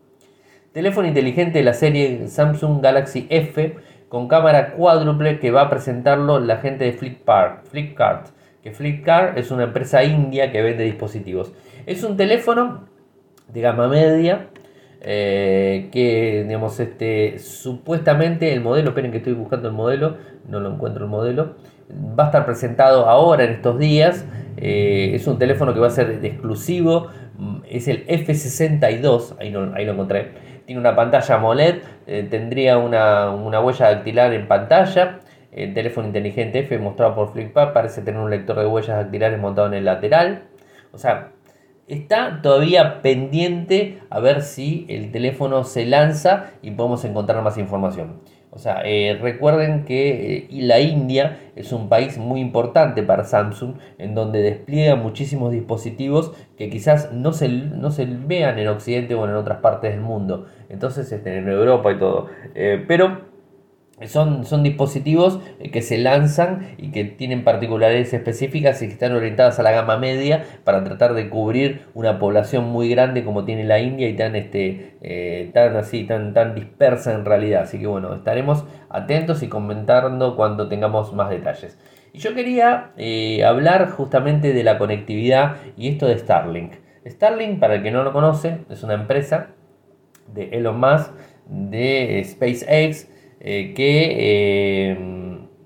Teléfono 0.73 1.09
inteligente 1.09 1.59
de 1.59 1.65
la 1.65 1.75
serie 1.75 2.29
Samsung 2.29 2.81
Galaxy 2.81 3.27
F 3.29 3.77
con 4.09 4.29
cámara 4.29 4.73
cuádruple 4.73 5.39
que 5.39 5.51
va 5.51 5.63
a 5.63 5.71
presentarlo 5.71 6.41
la 6.41 6.59
gente 6.59 6.85
de 6.85 6.93
Flipkart. 6.93 7.67
Flipkart, 7.67 8.29
que 8.63 8.73
Flipkart 8.73 9.37
es 9.39 9.51
una 9.51 9.65
empresa 9.65 10.05
india 10.05 10.53
que 10.53 10.63
vende 10.63 10.85
dispositivos. 10.85 11.53
Es 11.87 12.05
un 12.05 12.17
teléfono 12.17 12.89
de 13.49 13.61
gama 13.61 13.89
media 13.89 14.49
eh, 15.01 15.89
que 15.93 16.45
digamos 16.47 16.79
este 16.79 17.39
supuestamente 17.39 18.53
el 18.53 18.61
modelo 18.61 18.91
esperen 18.91 19.11
que 19.11 19.19
estoy 19.19 19.33
buscando 19.33 19.69
el 19.69 19.75
modelo 19.75 20.19
no 20.47 20.61
lo 20.61 20.71
encuentro 20.71 21.05
el 21.05 21.11
modelo 21.11 21.55
va 22.19 22.25
a 22.25 22.27
estar 22.27 22.47
presentado 22.47 23.07
ahora 23.07 23.45
en 23.45 23.53
estos 23.53 23.79
días 23.79 24.25
eh, 24.61 25.13
es 25.15 25.27
un 25.27 25.39
teléfono 25.39 25.73
que 25.73 25.81
va 25.81 25.87
a 25.87 25.91
ser 25.91 26.21
exclusivo. 26.23 27.09
Mm, 27.39 27.61
es 27.69 27.89
el 27.89 28.07
F62. 28.07 29.37
Ahí, 29.41 29.55
ahí 29.75 29.85
lo 29.85 29.93
encontré. 29.93 30.33
Tiene 30.67 30.81
una 30.81 30.95
pantalla 30.95 31.37
AMOLED. 31.37 31.77
Eh, 32.07 32.27
tendría 32.31 32.79
una, 32.79 33.31
huella 33.33 33.91
dactilar 33.91 34.33
en 34.35 34.47
pantalla. 34.47 35.21
El 35.51 35.75
teléfono 35.75 36.07
inteligente 36.07 36.61
F 36.61 36.79
mostrado 36.79 37.15
por 37.15 37.33
Flipkart 37.33 37.73
parece 37.73 38.03
tener 38.03 38.21
un 38.21 38.31
lector 38.31 38.57
de 38.59 38.67
huellas 38.67 38.97
dactilares 38.97 39.41
montado 39.41 39.67
en 39.67 39.75
el 39.75 39.85
lateral. 39.85 40.45
O 40.93 40.99
sea, 40.99 41.33
está 41.89 42.41
todavía 42.41 43.03
pendiente 43.03 44.01
a 44.11 44.21
ver 44.21 44.43
si 44.43 44.87
el 44.89 45.11
teléfono 45.11 45.65
se 45.65 45.87
lanza 45.87 46.51
y 46.63 46.71
podemos 46.71 47.05
encontrar 47.05 47.43
más 47.43 47.59
información. 47.59 48.21
O 48.53 48.59
sea, 48.59 48.83
eh, 48.85 49.17
recuerden 49.21 49.85
que 49.85 50.37
eh, 50.37 50.49
la 50.51 50.81
India 50.81 51.39
es 51.55 51.73
un 51.73 51.89
país 51.89 52.19
muy 52.19 52.41
importante 52.41 53.03
para 53.05 53.25
Samsung, 53.25 53.75
en 53.99 54.15
donde 54.15 54.43
despliega 54.43 54.97
muchísimos 54.97 55.53
dispositivos 55.53 56.33
que 56.57 56.69
quizás 56.69 57.13
no 57.13 57.33
se, 57.33 57.49
no 57.49 57.93
se 57.93 58.07
vean 58.07 58.59
en 58.59 58.67
Occidente 58.69 59.15
o 59.15 59.25
en 59.25 59.35
otras 59.35 59.59
partes 59.59 59.93
del 59.93 60.01
mundo. 60.01 60.47
Entonces, 60.69 61.11
este, 61.13 61.39
en 61.39 61.49
Europa 61.49 61.93
y 61.93 61.99
todo. 61.99 62.27
Eh, 62.57 62.85
pero 62.89 63.30
son, 64.07 64.45
son, 64.45 64.63
dispositivos 64.63 65.41
que 65.73 65.83
se 65.83 65.99
lanzan 65.99 66.75
y 66.79 66.91
que 66.91 67.05
tienen 67.05 67.45
particularidades 67.45 68.13
específicas 68.13 68.81
y 68.83 68.87
que 68.87 68.93
están 68.93 69.13
orientadas 69.13 69.59
a 69.59 69.63
la 69.63 69.73
gama 69.73 69.99
media 69.99 70.45
para 70.65 70.83
tratar 70.85 71.15
de 71.15 71.29
cubrir 71.29 71.83
una 71.95 72.19
población 72.19 72.65
muy 72.65 72.89
grande 72.89 73.25
como 73.25 73.45
tiene 73.45 73.65
la 73.65 73.79
India 73.79 74.09
y 74.09 74.17
tan, 74.17 74.37
este, 74.37 74.97
eh, 75.03 75.51
tan 75.53 75.77
así, 75.77 76.05
tan, 76.05 76.33
tan 76.35 76.55
dispersa 76.55 77.13
en 77.15 77.25
realidad. 77.25 77.63
Así 77.63 77.79
que 77.79 77.87
bueno, 77.87 78.15
estaremos 78.15 78.65
atentos 78.89 79.43
y 79.43 79.49
comentando 79.49 80.37
cuando 80.37 80.69
tengamos 80.69 81.13
más 81.13 81.31
detalles. 81.31 81.79
Y 82.13 82.19
yo 82.19 82.35
quería 82.35 82.93
eh, 82.97 83.45
hablar 83.45 83.91
justamente 83.91 84.53
de 84.53 84.65
la 84.65 84.79
conectividad 84.79 85.57
y 85.77 85.89
esto 85.89 86.07
de 86.07 86.19
Starlink. 86.19 86.73
Starlink, 87.07 87.61
para 87.61 87.77
el 87.77 87.83
que 87.83 87.91
no 87.91 88.03
lo 88.03 88.13
conoce, 88.13 88.59
es 88.69 88.83
una 88.83 88.95
empresa 88.95 89.49
de 90.33 90.49
Elon 90.53 90.79
Musk, 90.79 91.13
de 91.47 92.23
SpaceX, 92.25 93.09
eh, 93.41 93.73
que, 93.75 94.91
eh, 94.91 94.99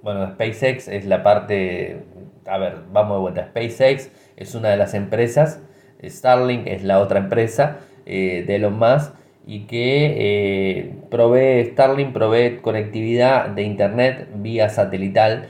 bueno, 0.03 0.29
SpaceX 0.29 0.87
es 0.87 1.07
la 1.07 1.25
parte, 1.25 2.05
a 2.47 2.59
ver, 2.59 2.77
vamos 2.93 3.17
de 3.17 3.21
vuelta, 3.21 3.47
SpaceX 3.49 4.11
es 4.37 4.55
una 4.55 4.69
de 4.71 4.77
las 4.77 4.95
empresas, 4.95 5.61
Starlink 6.03 6.67
es 6.69 6.85
la 6.85 7.01
otra 7.01 7.19
empresa 7.19 7.79
eh, 8.07 8.45
de 8.47 8.57
Elon 8.57 8.79
Musk 8.79 9.15
y 9.47 9.67
que 9.67 10.95
provee, 11.11 11.71
Starlink 11.73 12.13
provee 12.13 12.59
conectividad 12.63 13.49
de 13.49 13.63
internet 13.63 14.29
vía 14.37 14.69
satelital 14.69 15.49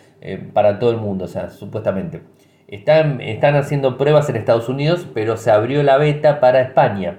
para 0.55 0.79
todo 0.79 0.91
el 0.91 0.97
mundo, 0.97 1.27
o 1.27 1.29
sea, 1.29 1.51
supuestamente. 1.51 2.23
Están, 2.67 3.21
están 3.21 3.57
haciendo 3.57 3.99
pruebas 3.99 4.29
en 4.31 4.37
Estados 4.37 4.69
Unidos, 4.71 5.07
pero 5.13 5.37
se 5.37 5.51
abrió 5.51 5.83
la 5.83 5.99
beta 5.99 6.41
para 6.41 6.63
España. 6.63 7.19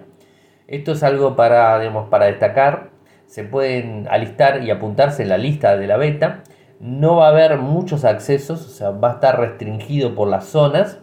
Esto 0.67 0.93
es 0.93 1.03
algo 1.03 1.35
para, 1.35 1.79
digamos, 1.79 2.09
para 2.09 2.25
destacar 2.25 2.94
se 3.35 3.43
pueden 3.43 4.07
alistar 4.09 4.63
y 4.63 4.71
apuntarse 4.71 5.23
en 5.23 5.27
la 5.27 5.37
lista 5.37 5.75
de 5.75 5.87
la 5.87 5.97
beta. 5.97 6.43
No 6.79 7.17
va 7.17 7.25
a 7.25 7.31
haber 7.31 7.57
muchos 7.57 8.05
accesos, 8.05 8.65
o 8.65 8.69
sea, 8.69 8.91
va 8.91 9.09
a 9.09 9.13
estar 9.15 9.37
restringido 9.37 10.15
por 10.15 10.29
las 10.29 10.45
zonas. 10.45 11.01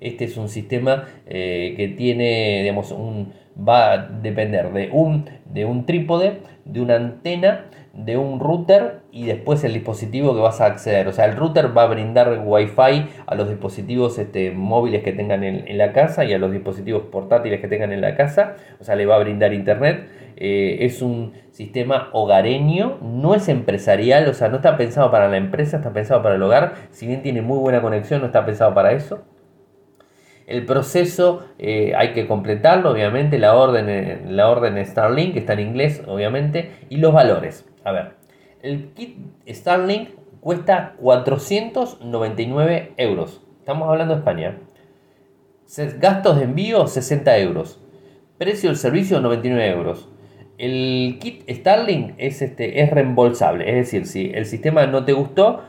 Este 0.00 0.24
es 0.24 0.36
un 0.36 0.48
sistema 0.48 1.06
eh, 1.26 1.74
que 1.76 1.88
tiene, 1.88 2.60
digamos, 2.62 2.92
un, 2.92 3.32
va 3.56 3.92
a 3.92 3.98
depender 3.98 4.72
de 4.72 4.88
un, 4.92 5.28
de 5.46 5.64
un 5.64 5.84
trípode, 5.84 6.42
de 6.64 6.80
una 6.80 6.94
antena, 6.94 7.64
de 7.92 8.16
un 8.16 8.38
router 8.38 9.00
y 9.10 9.24
después 9.24 9.64
el 9.64 9.72
dispositivo 9.72 10.32
que 10.32 10.42
vas 10.42 10.60
a 10.60 10.66
acceder. 10.66 11.08
O 11.08 11.12
sea, 11.12 11.24
el 11.24 11.34
router 11.34 11.76
va 11.76 11.82
a 11.82 11.86
brindar 11.86 12.40
wifi 12.44 13.08
a 13.26 13.34
los 13.34 13.48
dispositivos 13.48 14.16
este, 14.20 14.52
móviles 14.52 15.02
que 15.02 15.10
tengan 15.10 15.42
en, 15.42 15.66
en, 15.66 15.78
la 15.78 15.92
casa 15.92 16.24
y 16.24 16.34
a 16.34 16.38
los 16.38 16.52
dispositivos 16.52 17.02
portátiles 17.02 17.60
que 17.60 17.66
tengan 17.66 17.92
en 17.92 18.00
la 18.00 18.14
casa. 18.14 18.54
O 18.80 18.84
sea, 18.84 18.94
le 18.94 19.06
va 19.06 19.16
a 19.16 19.18
brindar 19.18 19.52
internet. 19.52 20.06
Eh, 20.36 20.78
es 20.80 21.02
un 21.02 21.32
sistema 21.50 22.08
hogareño, 22.12 22.98
no 23.02 23.34
es 23.34 23.48
empresarial, 23.48 24.28
o 24.28 24.34
sea, 24.34 24.48
no 24.48 24.56
está 24.56 24.76
pensado 24.76 25.10
para 25.10 25.28
la 25.28 25.36
empresa, 25.36 25.76
está 25.78 25.92
pensado 25.92 26.22
para 26.22 26.34
el 26.34 26.42
hogar. 26.42 26.74
Si 26.90 27.06
bien 27.06 27.22
tiene 27.22 27.42
muy 27.42 27.58
buena 27.58 27.80
conexión, 27.80 28.20
no 28.20 28.26
está 28.26 28.44
pensado 28.44 28.74
para 28.74 28.92
eso. 28.92 29.22
El 30.46 30.66
proceso 30.66 31.46
eh, 31.58 31.94
hay 31.96 32.12
que 32.12 32.26
completarlo, 32.26 32.90
obviamente, 32.90 33.38
la 33.38 33.54
orden, 33.54 33.88
eh, 33.88 34.20
la 34.28 34.50
orden 34.50 34.84
Starlink 34.84 35.36
está 35.36 35.54
en 35.54 35.60
inglés, 35.60 36.02
obviamente, 36.06 36.72
y 36.90 36.98
los 36.98 37.14
valores. 37.14 37.64
A 37.84 37.92
ver, 37.92 38.12
el 38.62 38.92
kit 38.92 39.16
Starlink 39.48 40.10
cuesta 40.40 40.96
499 41.00 42.92
euros. 42.98 43.40
Estamos 43.60 43.88
hablando 43.88 44.12
de 44.14 44.18
España. 44.20 44.58
Gastos 45.98 46.36
de 46.36 46.44
envío 46.44 46.86
60 46.86 47.38
euros. 47.38 47.80
Precio 48.36 48.68
del 48.68 48.76
servicio 48.76 49.20
99 49.20 49.70
euros. 49.70 50.10
El 50.58 51.18
kit 51.20 51.48
Starlink 51.48 52.14
es, 52.18 52.40
este, 52.42 52.82
es 52.82 52.90
reembolsable, 52.90 53.68
es 53.68 53.74
decir, 53.76 54.06
si 54.06 54.30
el 54.32 54.46
sistema 54.46 54.86
no 54.86 55.04
te 55.04 55.12
gustó, 55.12 55.62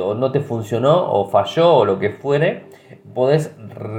o 0.00 0.14
no 0.14 0.32
te 0.32 0.40
funcionó, 0.40 1.12
o 1.12 1.26
falló, 1.28 1.74
o 1.74 1.84
lo 1.84 1.98
que 1.98 2.10
fuere, 2.10 2.64
podés 3.14 3.54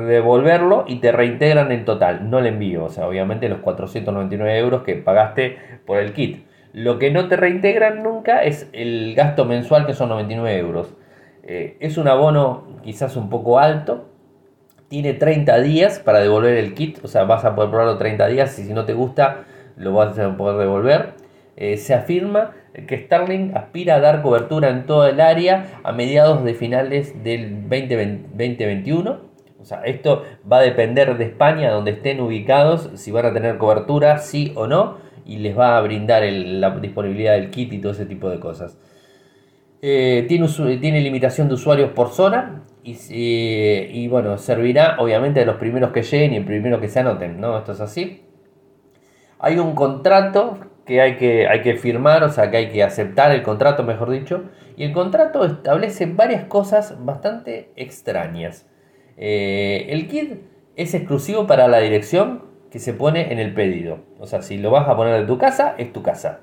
devolverlo 0.08 0.86
y 0.88 1.00
te 1.00 1.12
reintegran 1.12 1.72
el 1.72 1.86
total, 1.86 2.30
no 2.30 2.40
el 2.40 2.48
envío, 2.48 2.86
o 2.86 2.90
sea, 2.90 3.08
obviamente 3.08 3.50
los 3.50 3.60
499 3.60 4.58
euros 4.58 4.84
que 4.84 4.96
pagaste 4.96 5.58
por 5.86 6.00
el 6.00 6.14
kit. 6.14 6.46
Lo 6.74 6.98
que 6.98 7.12
no 7.12 7.28
te 7.28 7.36
reintegran 7.36 8.02
nunca 8.02 8.44
es 8.44 8.68
el 8.74 9.14
gasto 9.16 9.46
mensual, 9.46 9.86
que 9.86 9.94
son 9.94 10.10
99 10.10 10.58
euros. 10.58 10.96
Eh, 11.44 11.78
es 11.80 11.98
un 11.98 12.08
abono 12.08 12.80
quizás 12.82 13.16
un 13.16 13.30
poco 13.30 13.60
alto, 13.60 14.10
tiene 14.88 15.14
30 15.14 15.60
días 15.60 16.00
para 16.00 16.20
devolver 16.20 16.56
el 16.58 16.74
kit, 16.74 17.00
o 17.04 17.08
sea, 17.08 17.26
vas 17.26 17.46
a 17.46 17.56
poder 17.56 17.70
probarlo 17.70 17.98
30 17.98 18.28
días 18.28 18.58
y 18.60 18.64
si 18.64 18.74
no 18.74 18.86
te 18.86 18.94
gusta 18.94 19.46
lo 19.78 19.94
vas 19.94 20.18
a 20.20 20.36
poder 20.38 20.58
devolver. 20.58 21.14
Eh, 21.56 21.78
se 21.78 21.94
afirma 21.94 22.52
que 22.88 22.98
Starlink 23.06 23.56
aspira 23.56 23.96
a 23.96 24.00
dar 24.00 24.22
cobertura 24.24 24.70
en 24.70 24.86
todo 24.86 25.08
el 25.08 25.22
área 25.22 25.80
a 25.84 25.92
mediados 25.92 26.44
de 26.44 26.56
finales 26.56 27.24
del 27.24 27.70
2021. 27.70 29.34
O 29.62 29.66
sea, 29.66 29.82
esto 29.84 30.24
va 30.52 30.58
a 30.58 30.62
depender 30.62 31.18
de 31.18 31.26
España, 31.26 31.72
donde 31.72 31.92
estén 31.92 32.20
ubicados, 32.20 32.90
si 32.96 33.12
van 33.12 33.28
a 33.28 33.34
tener 33.34 33.58
cobertura, 33.58 34.18
sí 34.18 34.52
o 34.56 34.68
no, 34.68 34.98
y 35.26 35.38
les 35.38 35.58
va 35.58 35.78
a 35.78 35.82
brindar 35.82 36.24
la 36.24 36.72
disponibilidad 36.80 37.34
del 37.34 37.50
kit 37.50 37.72
y 37.72 37.80
todo 37.80 37.94
ese 37.94 38.06
tipo 38.06 38.30
de 38.30 38.40
cosas. 38.40 38.78
Eh, 39.82 40.26
tiene, 40.28 40.48
tiene, 40.78 41.02
limitación 41.02 41.48
de 41.50 41.54
usuarios 41.54 41.92
por 41.92 42.10
zona 42.10 42.64
y, 42.84 42.98
y, 43.10 44.08
bueno, 44.08 44.38
servirá 44.38 44.96
obviamente 44.98 45.42
a 45.42 45.46
los 45.46 45.58
primeros 45.58 45.92
que 45.92 46.04
lleguen 46.04 46.34
y 46.34 46.38
el 46.38 46.46
primero 46.46 46.82
que 46.82 46.90
se 46.90 47.02
anoten, 47.02 47.40
¿no? 47.40 47.58
Esto 47.58 47.74
es 47.74 47.82
así 47.82 48.24
hay 49.44 49.60
un 49.60 49.76
contrato 49.76 50.58
que 50.86 51.02
hay 51.02 51.18
que, 51.18 51.50
hay 51.50 51.62
que 51.62 51.76
firmar, 51.76 52.24
o 52.24 52.30
sea, 52.30 52.50
que 52.50 52.56
hay 52.56 52.70
que 52.70 52.82
aceptar 52.82 53.34
el 53.34 53.44
contrato, 53.44 53.84
mejor 53.84 54.10
dicho, 54.10 54.46
y 54.78 54.86
el 54.86 54.94
contrato 54.94 55.44
establece 55.44 56.06
varias 56.06 56.46
cosas 56.46 57.04
bastante 57.04 57.70
extrañas. 57.76 58.66
Eh, 59.18 59.88
el 59.90 60.08
kit 60.08 60.40
es 60.78 60.94
exclusivo 60.94 61.46
para 61.46 61.68
la 61.68 61.80
dirección 61.80 62.46
que 62.72 62.80
se 62.80 62.94
pone 62.94 63.34
en 63.34 63.40
el 63.40 63.54
pedido. 63.54 64.00
O 64.18 64.28
sea, 64.28 64.42
si 64.42 64.58
lo 64.58 64.72
vas 64.72 64.88
a 64.88 64.96
poner 64.96 65.20
en 65.20 65.28
tu 65.28 65.38
casa, 65.38 65.76
es 65.78 65.92
tu 65.92 66.02
casa. 66.04 66.40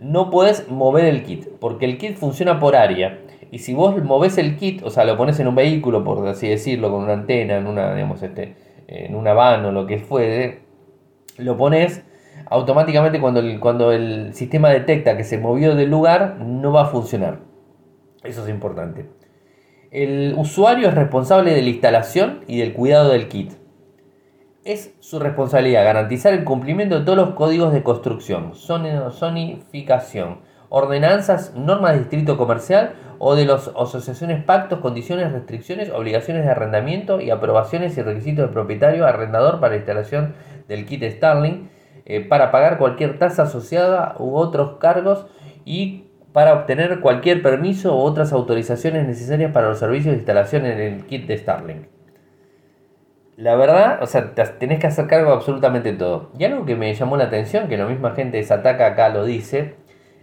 No 0.00 0.28
puedes 0.28 0.68
mover 0.68 1.04
el 1.04 1.22
kit, 1.22 1.46
porque 1.60 1.84
el 1.84 1.96
kit 1.96 2.16
funciona 2.16 2.58
por 2.58 2.74
área. 2.74 3.20
Y 3.52 3.60
si 3.60 3.72
vos 3.72 4.02
moves 4.02 4.36
el 4.36 4.56
kit, 4.56 4.82
o 4.82 4.90
sea, 4.90 5.04
lo 5.04 5.16
pones 5.16 5.38
en 5.38 5.46
un 5.46 5.54
vehículo, 5.54 6.02
por 6.02 6.26
así 6.26 6.48
decirlo, 6.48 6.90
con 6.90 7.04
una 7.04 7.12
antena, 7.12 7.58
en 7.58 7.68
una, 7.68 7.94
digamos, 7.94 8.20
este, 8.20 8.56
en 8.88 9.14
una 9.14 9.32
van 9.32 9.64
o 9.64 9.70
lo 9.70 9.86
que 9.86 9.98
fuere, 9.98 10.62
lo 11.38 11.56
pones 11.56 12.04
automáticamente 12.52 13.18
cuando 13.18 13.40
el, 13.40 13.58
cuando 13.58 13.92
el 13.92 14.34
sistema 14.34 14.68
detecta 14.68 15.16
que 15.16 15.24
se 15.24 15.38
movió 15.38 15.74
del 15.74 15.90
lugar, 15.90 16.36
no 16.38 16.70
va 16.72 16.82
a 16.82 16.86
funcionar. 16.86 17.40
Eso 18.22 18.44
es 18.44 18.50
importante. 18.50 19.08
El 19.90 20.34
usuario 20.36 20.88
es 20.88 20.94
responsable 20.94 21.54
de 21.54 21.62
la 21.62 21.68
instalación 21.70 22.44
y 22.46 22.58
del 22.58 22.74
cuidado 22.74 23.10
del 23.10 23.28
kit. 23.28 23.52
Es 24.64 24.94
su 25.00 25.18
responsabilidad 25.18 25.84
garantizar 25.84 26.32
el 26.34 26.44
cumplimiento 26.44 26.98
de 26.98 27.04
todos 27.04 27.18
los 27.18 27.34
códigos 27.34 27.72
de 27.72 27.82
construcción, 27.82 28.52
zonificación, 28.54 30.40
ordenanzas, 30.68 31.54
normas 31.54 31.92
de 31.92 31.98
distrito 32.00 32.36
comercial 32.36 32.92
o 33.18 33.34
de 33.34 33.46
las 33.46 33.68
asociaciones, 33.68 34.44
pactos, 34.44 34.80
condiciones, 34.80 35.32
restricciones, 35.32 35.90
obligaciones 35.90 36.44
de 36.44 36.50
arrendamiento 36.50 37.20
y 37.20 37.30
aprobaciones 37.30 37.96
y 37.96 38.02
requisitos 38.02 38.46
de 38.46 38.52
propietario 38.52 39.06
arrendador 39.06 39.58
para 39.58 39.70
la 39.70 39.76
instalación 39.78 40.34
del 40.68 40.86
kit 40.86 41.02
Starlink 41.02 41.71
eh, 42.04 42.20
para 42.20 42.50
pagar 42.50 42.78
cualquier 42.78 43.18
tasa 43.18 43.44
asociada 43.44 44.14
u 44.18 44.36
otros 44.36 44.78
cargos 44.78 45.26
y 45.64 46.04
para 46.32 46.54
obtener 46.54 47.00
cualquier 47.00 47.42
permiso 47.42 47.94
u 47.94 48.00
otras 48.00 48.32
autorizaciones 48.32 49.06
necesarias 49.06 49.52
para 49.52 49.68
los 49.68 49.78
servicios 49.78 50.12
de 50.12 50.18
instalación 50.18 50.66
en 50.66 50.80
el 50.80 51.06
kit 51.06 51.26
de 51.26 51.36
Starlink. 51.36 51.86
La 53.36 53.56
verdad, 53.56 54.02
o 54.02 54.06
sea, 54.06 54.34
tenés 54.34 54.78
que 54.78 54.86
hacer 54.86 55.06
cargo 55.06 55.30
de 55.30 55.36
absolutamente 55.36 55.92
todo. 55.92 56.30
Y 56.38 56.44
algo 56.44 56.64
que 56.66 56.76
me 56.76 56.94
llamó 56.94 57.16
la 57.16 57.24
atención, 57.24 57.68
que 57.68 57.76
la 57.76 57.86
misma 57.86 58.14
gente 58.14 58.36
de 58.36 58.44
Sataka 58.44 58.86
acá 58.86 59.08
lo 59.08 59.24
dice, 59.24 59.74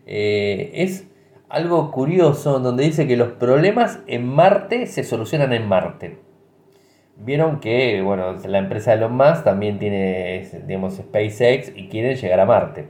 eh, 0.05 0.71
es 0.75 1.07
algo 1.50 1.91
curioso 1.91 2.59
donde 2.59 2.83
dice 2.83 3.07
que 3.07 3.17
los 3.17 3.29
problemas 3.33 4.00
en 4.07 4.27
Marte 4.27 4.86
se 4.86 5.03
solucionan 5.03 5.53
en 5.53 5.67
Marte. 5.67 6.28
Vieron 7.21 7.59
que, 7.59 8.01
bueno, 8.01 8.38
la 8.45 8.59
empresa 8.59 8.91
de 8.91 8.97
Elon 8.97 9.15
Musk 9.15 9.43
también 9.43 9.77
tiene, 9.77 10.47
digamos, 10.65 10.95
SpaceX 10.95 11.71
y 11.75 11.89
quieren 11.89 12.15
llegar 12.15 12.39
a 12.39 12.45
Marte. 12.45 12.89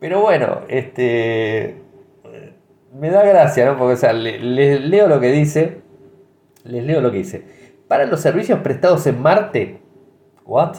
Pero 0.00 0.22
bueno, 0.22 0.60
este. 0.68 1.76
Me 2.92 3.10
da 3.10 3.22
gracia, 3.22 3.66
¿no? 3.66 3.76
Porque, 3.76 3.96
sea, 3.96 4.12
les 4.12 4.80
leo 4.80 5.08
lo 5.08 5.20
que 5.20 5.30
dice. 5.30 5.82
Les 6.64 6.82
leo 6.84 7.00
lo 7.00 7.10
que 7.10 7.18
dice. 7.18 7.42
Para 7.86 8.06
los 8.06 8.20
servicios 8.20 8.60
prestados 8.60 9.06
en 9.06 9.20
Marte, 9.20 9.80
¿what? 10.46 10.76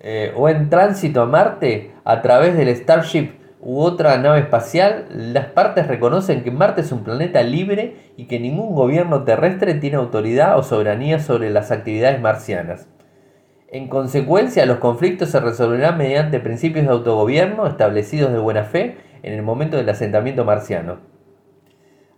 Eh, 0.00 0.32
o 0.36 0.48
en 0.48 0.70
tránsito 0.70 1.22
a 1.22 1.26
Marte 1.26 1.92
a 2.04 2.22
través 2.22 2.56
del 2.56 2.74
Starship 2.74 3.32
u 3.66 3.80
otra 3.80 4.16
nave 4.18 4.38
espacial, 4.38 5.06
las 5.10 5.46
partes 5.46 5.88
reconocen 5.88 6.44
que 6.44 6.52
Marte 6.52 6.82
es 6.82 6.92
un 6.92 7.02
planeta 7.02 7.42
libre 7.42 7.96
y 8.16 8.26
que 8.26 8.38
ningún 8.38 8.76
gobierno 8.76 9.24
terrestre 9.24 9.74
tiene 9.74 9.96
autoridad 9.96 10.56
o 10.56 10.62
soberanía 10.62 11.18
sobre 11.18 11.50
las 11.50 11.72
actividades 11.72 12.20
marcianas. 12.20 12.86
En 13.66 13.88
consecuencia, 13.88 14.66
los 14.66 14.78
conflictos 14.78 15.30
se 15.30 15.40
resolverán 15.40 15.98
mediante 15.98 16.38
principios 16.38 16.86
de 16.86 16.92
autogobierno 16.92 17.66
establecidos 17.66 18.30
de 18.30 18.38
buena 18.38 18.62
fe 18.62 18.98
en 19.24 19.32
el 19.32 19.42
momento 19.42 19.76
del 19.76 19.88
asentamiento 19.88 20.44
marciano. 20.44 21.00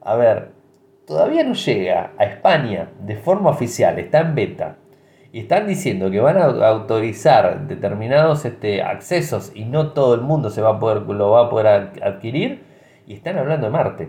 A 0.02 0.16
ver, 0.16 0.50
todavía 1.06 1.44
no 1.44 1.54
llega 1.54 2.12
a 2.18 2.24
España 2.24 2.90
de 3.00 3.16
forma 3.16 3.48
oficial, 3.48 3.98
está 3.98 4.20
en 4.20 4.34
beta. 4.34 4.76
Y 5.30 5.40
están 5.40 5.66
diciendo 5.66 6.10
que 6.10 6.20
van 6.20 6.38
a 6.38 6.44
autorizar 6.68 7.66
determinados 7.68 8.44
este, 8.44 8.82
accesos 8.82 9.52
y 9.54 9.64
no 9.64 9.92
todo 9.92 10.14
el 10.14 10.22
mundo 10.22 10.48
se 10.48 10.62
va 10.62 10.70
a 10.70 10.78
poder, 10.80 11.02
lo 11.02 11.30
va 11.32 11.46
a 11.46 11.50
poder 11.50 11.90
adquirir. 12.02 12.64
Y 13.06 13.14
están 13.14 13.38
hablando 13.38 13.66
de 13.66 13.72
Marte. 13.72 14.08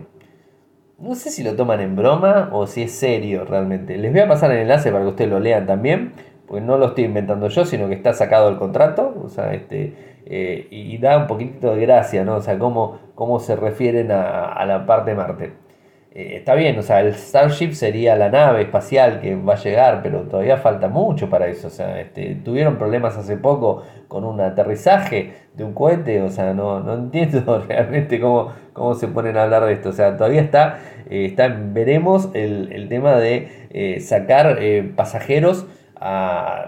No 0.98 1.14
sé 1.14 1.30
si 1.30 1.42
lo 1.42 1.56
toman 1.56 1.80
en 1.80 1.96
broma 1.96 2.50
o 2.52 2.66
si 2.66 2.82
es 2.82 2.92
serio 2.92 3.44
realmente. 3.44 3.96
Les 3.96 4.12
voy 4.12 4.20
a 4.20 4.28
pasar 4.28 4.50
el 4.52 4.58
enlace 4.58 4.90
para 4.90 5.04
que 5.04 5.10
ustedes 5.10 5.30
lo 5.30 5.40
lean 5.40 5.66
también. 5.66 6.12
Porque 6.46 6.62
no 6.64 6.78
lo 6.78 6.86
estoy 6.86 7.04
inventando 7.04 7.48
yo, 7.48 7.64
sino 7.64 7.88
que 7.88 7.94
está 7.94 8.12
sacado 8.12 8.48
del 8.48 8.58
contrato. 8.58 9.14
O 9.22 9.28
sea, 9.28 9.52
este, 9.54 10.20
eh, 10.26 10.68
y 10.70 10.98
da 10.98 11.18
un 11.18 11.26
poquito 11.26 11.74
de 11.74 11.80
gracia, 11.82 12.24
¿no? 12.24 12.36
O 12.36 12.40
sea, 12.40 12.58
cómo, 12.58 12.98
cómo 13.14 13.40
se 13.40 13.56
refieren 13.56 14.10
a, 14.10 14.52
a 14.52 14.66
la 14.66 14.86
parte 14.86 15.10
de 15.10 15.16
Marte. 15.16 15.69
Eh, 16.12 16.36
está 16.38 16.54
bien, 16.56 16.76
o 16.76 16.82
sea, 16.82 17.00
el 17.00 17.14
Starship 17.14 17.72
sería 17.72 18.16
la 18.16 18.30
nave 18.30 18.62
espacial 18.62 19.20
que 19.20 19.36
va 19.36 19.54
a 19.54 19.56
llegar, 19.56 20.00
pero 20.02 20.22
todavía 20.22 20.56
falta 20.56 20.88
mucho 20.88 21.30
para 21.30 21.46
eso. 21.46 21.68
O 21.68 21.70
sea, 21.70 22.00
este, 22.00 22.34
tuvieron 22.44 22.78
problemas 22.78 23.16
hace 23.16 23.36
poco 23.36 23.84
con 24.08 24.24
un 24.24 24.40
aterrizaje 24.40 25.34
de 25.54 25.62
un 25.64 25.72
cohete, 25.72 26.20
o 26.22 26.30
sea, 26.30 26.52
no, 26.52 26.80
no 26.80 26.94
entiendo 26.94 27.64
realmente 27.68 28.20
cómo, 28.20 28.52
cómo 28.72 28.94
se 28.94 29.06
ponen 29.06 29.36
a 29.36 29.44
hablar 29.44 29.64
de 29.64 29.74
esto. 29.74 29.90
O 29.90 29.92
sea, 29.92 30.16
todavía 30.16 30.40
está, 30.42 30.78
eh, 31.08 31.26
está 31.26 31.48
veremos 31.48 32.30
el, 32.34 32.88
tema 32.88 33.14
de 33.16 33.68
eh, 33.70 34.00
sacar 34.00 34.58
pasajeros 34.96 35.66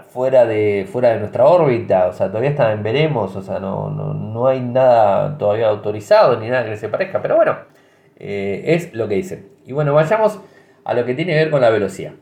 fuera, 0.09 0.45
de, 0.45 0.87
fuera 0.89 1.09
de 1.09 1.19
nuestra 1.19 1.45
órbita, 1.45 2.07
o 2.07 2.13
sea, 2.13 2.27
todavía 2.27 2.51
está 2.51 2.71
en 2.71 2.83
veremos, 2.83 3.35
o 3.35 3.41
sea, 3.41 3.59
no, 3.59 3.89
no, 3.89 4.13
no 4.13 4.47
hay 4.47 4.61
nada 4.61 5.37
todavía 5.37 5.67
autorizado 5.69 6.39
ni 6.39 6.49
nada 6.49 6.65
que 6.65 6.77
se 6.77 6.87
parezca, 6.87 7.21
pero 7.21 7.35
bueno. 7.35 7.73
Eh, 8.17 8.63
es 8.67 8.93
lo 8.93 9.07
que 9.07 9.15
dice. 9.15 9.45
Y 9.65 9.71
bueno, 9.71 9.93
vayamos 9.93 10.39
a 10.83 10.93
lo 10.93 11.05
que 11.05 11.13
tiene 11.13 11.33
que 11.33 11.39
ver 11.39 11.49
con 11.51 11.61
la 11.61 11.69
velocidad. 11.69 12.13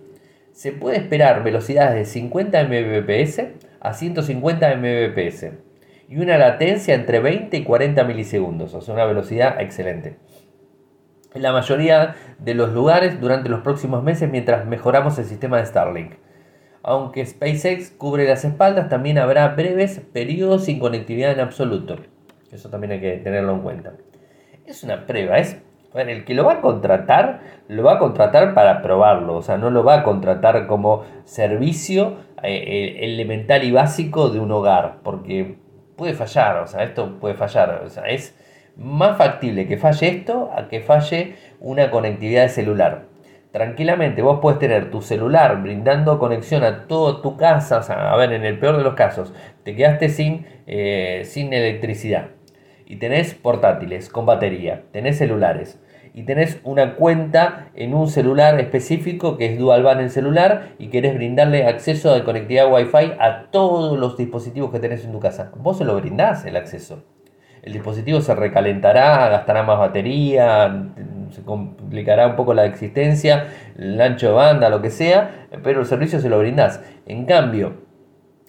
Se 0.52 0.72
puede 0.72 0.98
esperar 0.98 1.44
velocidades 1.44 1.96
de 1.96 2.06
50 2.06 2.64
mbps 2.66 3.42
a 3.80 3.94
150 3.94 4.76
mbps 4.76 5.46
y 6.10 6.18
una 6.18 6.38
latencia 6.38 6.94
entre 6.94 7.20
20 7.20 7.56
y 7.56 7.64
40 7.64 8.04
milisegundos, 8.04 8.74
o 8.74 8.82
sea, 8.82 8.94
una 8.94 9.06
velocidad 9.06 9.62
excelente. 9.62 10.18
En 11.34 11.42
la 11.42 11.54
mayoría 11.54 12.16
de 12.40 12.54
los 12.54 12.74
lugares 12.74 13.22
durante 13.22 13.48
los 13.48 13.62
próximos 13.62 14.04
meses 14.04 14.30
mientras 14.30 14.66
mejoramos 14.66 15.18
el 15.18 15.26
sistema 15.26 15.58
de 15.58 15.66
Starlink. 15.66 16.16
Aunque 16.84 17.26
SpaceX 17.26 17.92
cubre 17.92 18.28
las 18.28 18.44
espaldas, 18.44 18.90
también 18.90 19.20
habrá 19.20 19.48
breves 19.50 20.02
periodos 20.12 20.66
sin 20.66 20.80
conectividad 20.80 21.32
en 21.32 21.40
absoluto. 21.40 21.98
Eso 22.52 22.70
también 22.70 22.92
hay 22.92 23.00
que 23.00 23.18
tenerlo 23.18 23.54
en 23.54 23.62
cuenta. 23.62 23.94
Es 24.66 24.84
una 24.84 25.06
prueba, 25.06 25.38
es 25.38 25.58
bueno, 25.94 26.12
el 26.12 26.24
que 26.24 26.34
lo 26.34 26.46
va 26.46 26.54
a 26.54 26.62
contratar, 26.62 27.42
lo 27.68 27.84
va 27.84 27.94
a 27.94 28.00
contratar 28.00 28.54
para 28.54 28.82
probarlo, 28.82 29.36
o 29.36 29.42
sea, 29.42 29.58
no 29.58 29.70
lo 29.70 29.84
va 29.84 29.96
a 29.96 30.04
contratar 30.04 30.68
como 30.68 31.04
servicio 31.26 32.18
eh, 32.44 33.00
elemental 33.02 33.64
y 33.64 33.72
básico 33.72 34.30
de 34.30 34.40
un 34.40 34.52
hogar, 34.52 35.00
porque 35.04 35.58
puede 35.98 36.14
fallar, 36.14 36.58
o 36.58 36.68
sea, 36.68 36.84
esto 36.84 37.20
puede 37.20 37.36
fallar, 37.36 37.82
o 37.86 37.90
sea, 37.90 38.06
es 38.06 38.38
más 38.78 39.18
factible 39.18 39.68
que 39.68 39.78
falle 39.78 40.08
esto 40.08 40.50
a 40.56 40.70
que 40.70 40.80
falle 40.80 41.36
una 41.60 41.92
conectividad 41.92 42.44
de 42.44 42.50
celular. 42.50 43.04
Tranquilamente, 43.52 44.22
vos 44.22 44.40
puedes 44.42 44.60
tener 44.60 44.90
tu 44.92 45.02
celular 45.02 45.62
brindando 45.62 46.20
conexión 46.20 46.64
a 46.64 46.88
toda 46.88 47.22
tu 47.22 47.36
casa, 47.36 47.80
o 47.80 47.84
sea, 47.84 48.14
a 48.14 48.16
ver, 48.16 48.32
en 48.32 48.46
el 48.46 48.58
peor 48.60 48.78
de 48.78 48.84
los 48.84 48.94
casos, 48.94 49.34
te 49.64 49.76
quedaste 49.76 50.08
sin, 50.08 50.46
eh, 50.68 51.24
sin 51.26 51.52
electricidad 51.52 52.30
y 52.92 52.98
tenés 52.98 53.34
portátiles 53.36 54.10
con 54.10 54.26
batería, 54.26 54.84
tenés 54.92 55.18
celulares 55.18 55.80
y 56.14 56.24
tenés 56.24 56.60
una 56.66 56.96
cuenta 56.96 57.70
en 57.74 57.94
un 57.94 58.10
celular 58.10 58.60
específico 58.60 59.38
que 59.38 59.46
es 59.46 59.58
dual 59.58 59.82
band 59.82 60.02
en 60.02 60.10
celular 60.10 60.74
y 60.78 60.90
querés 60.90 61.16
brindarle 61.16 61.66
acceso 61.66 62.14
de 62.14 62.26
conectividad 62.26 62.70
Wi-Fi 62.70 63.14
a 63.18 63.48
todos 63.50 63.98
los 63.98 64.18
dispositivos 64.18 64.72
que 64.72 64.80
tenés 64.80 65.06
en 65.06 65.14
tu 65.14 65.22
casa. 65.22 65.54
Vos 65.56 65.78
se 65.78 65.86
lo 65.86 65.96
brindás 65.96 66.46
el 66.46 66.58
acceso. 66.58 67.06
El 67.62 67.72
dispositivo 67.72 68.20
se 68.20 68.36
recalentará, 68.36 69.30
gastará 69.30 69.64
más 69.64 69.80
batería, 69.80 70.90
se 71.30 71.44
complicará 71.44 72.28
un 72.28 72.36
poco 72.36 72.54
la 72.54 72.66
existencia, 72.66 73.48
el 73.78 74.02
ancho 74.02 74.28
de 74.28 74.34
banda, 74.34 74.68
lo 74.68 74.82
que 74.82 74.90
sea, 74.90 75.48
pero 75.64 75.80
el 75.80 75.86
servicio 75.86 76.20
se 76.20 76.28
lo 76.28 76.40
brindás. 76.40 76.84
En 77.06 77.26
cambio, 77.26 77.84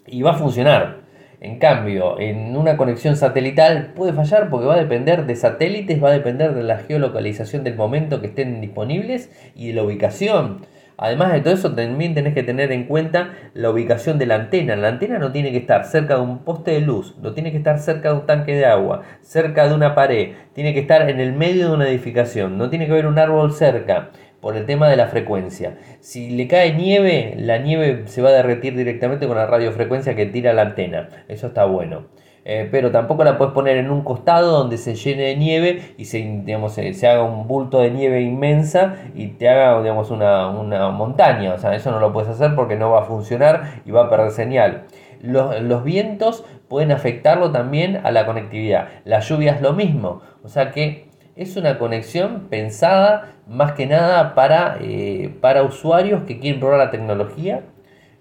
y 0.04 0.22
va 0.22 0.32
a 0.32 0.34
funcionar, 0.34 1.01
en 1.42 1.58
cambio, 1.58 2.20
en 2.20 2.56
una 2.56 2.76
conexión 2.76 3.16
satelital 3.16 3.94
puede 3.96 4.12
fallar 4.12 4.48
porque 4.48 4.68
va 4.68 4.74
a 4.74 4.78
depender 4.78 5.26
de 5.26 5.34
satélites, 5.34 6.00
va 6.00 6.10
a 6.10 6.12
depender 6.12 6.54
de 6.54 6.62
la 6.62 6.78
geolocalización 6.78 7.64
del 7.64 7.74
momento 7.74 8.20
que 8.20 8.28
estén 8.28 8.60
disponibles 8.60 9.28
y 9.56 9.66
de 9.66 9.74
la 9.74 9.82
ubicación. 9.82 10.60
Además 10.96 11.32
de 11.32 11.40
todo 11.40 11.54
eso, 11.54 11.74
también 11.74 12.14
tenés 12.14 12.34
que 12.34 12.44
tener 12.44 12.70
en 12.70 12.84
cuenta 12.84 13.32
la 13.54 13.70
ubicación 13.70 14.20
de 14.20 14.26
la 14.26 14.36
antena. 14.36 14.76
La 14.76 14.86
antena 14.86 15.18
no 15.18 15.32
tiene 15.32 15.50
que 15.50 15.58
estar 15.58 15.84
cerca 15.84 16.14
de 16.14 16.20
un 16.20 16.44
poste 16.44 16.70
de 16.70 16.80
luz, 16.80 17.16
no 17.20 17.32
tiene 17.32 17.50
que 17.50 17.58
estar 17.58 17.80
cerca 17.80 18.10
de 18.10 18.20
un 18.20 18.26
tanque 18.26 18.54
de 18.54 18.66
agua, 18.66 19.02
cerca 19.20 19.66
de 19.66 19.74
una 19.74 19.96
pared, 19.96 20.34
tiene 20.52 20.72
que 20.72 20.78
estar 20.78 21.10
en 21.10 21.18
el 21.18 21.32
medio 21.32 21.70
de 21.70 21.74
una 21.74 21.88
edificación, 21.88 22.56
no 22.56 22.70
tiene 22.70 22.86
que 22.86 22.92
haber 22.92 23.08
un 23.08 23.18
árbol 23.18 23.52
cerca 23.52 24.10
por 24.42 24.56
el 24.56 24.66
tema 24.66 24.88
de 24.88 24.96
la 24.96 25.06
frecuencia. 25.06 25.78
Si 26.00 26.28
le 26.30 26.48
cae 26.48 26.74
nieve, 26.74 27.34
la 27.38 27.58
nieve 27.58 28.02
se 28.06 28.20
va 28.20 28.30
a 28.30 28.32
derretir 28.32 28.76
directamente 28.76 29.28
con 29.28 29.36
la 29.36 29.46
radiofrecuencia 29.46 30.16
que 30.16 30.26
tira 30.26 30.52
la 30.52 30.62
antena. 30.62 31.08
Eso 31.28 31.46
está 31.46 31.64
bueno. 31.64 32.06
Eh, 32.44 32.68
pero 32.68 32.90
tampoco 32.90 33.22
la 33.22 33.38
puedes 33.38 33.54
poner 33.54 33.76
en 33.76 33.88
un 33.92 34.02
costado 34.02 34.50
donde 34.50 34.76
se 34.78 34.96
llene 34.96 35.22
de 35.22 35.36
nieve 35.36 35.94
y 35.96 36.06
se, 36.06 36.18
digamos, 36.18 36.72
se, 36.72 37.08
haga 37.08 37.22
un 37.22 37.46
bulto 37.46 37.78
de 37.80 37.92
nieve 37.92 38.20
inmensa 38.22 38.96
y 39.14 39.28
te 39.28 39.48
haga 39.48 39.80
digamos, 39.80 40.10
una, 40.10 40.48
una, 40.48 40.90
montaña. 40.90 41.54
O 41.54 41.58
sea, 41.58 41.76
eso 41.76 41.92
no 41.92 42.00
lo 42.00 42.12
puedes 42.12 42.28
hacer 42.28 42.56
porque 42.56 42.74
no 42.74 42.90
va 42.90 43.02
a 43.02 43.04
funcionar 43.04 43.82
y 43.86 43.92
va 43.92 44.06
a 44.06 44.10
perder 44.10 44.32
señal. 44.32 44.86
Los, 45.20 45.62
los 45.62 45.84
vientos 45.84 46.44
pueden 46.66 46.90
afectarlo 46.90 47.52
también 47.52 48.00
a 48.02 48.10
la 48.10 48.26
conectividad. 48.26 48.88
La 49.04 49.20
lluvia 49.20 49.52
es 49.52 49.62
lo 49.62 49.72
mismo. 49.72 50.20
O 50.42 50.48
sea 50.48 50.72
que 50.72 51.11
es 51.34 51.56
una 51.56 51.78
conexión 51.78 52.48
pensada 52.50 53.34
más 53.48 53.72
que 53.72 53.86
nada 53.86 54.34
para, 54.34 54.78
eh, 54.80 55.34
para 55.40 55.62
usuarios 55.62 56.24
que 56.24 56.38
quieren 56.38 56.60
probar 56.60 56.78
la 56.78 56.90
tecnología, 56.90 57.62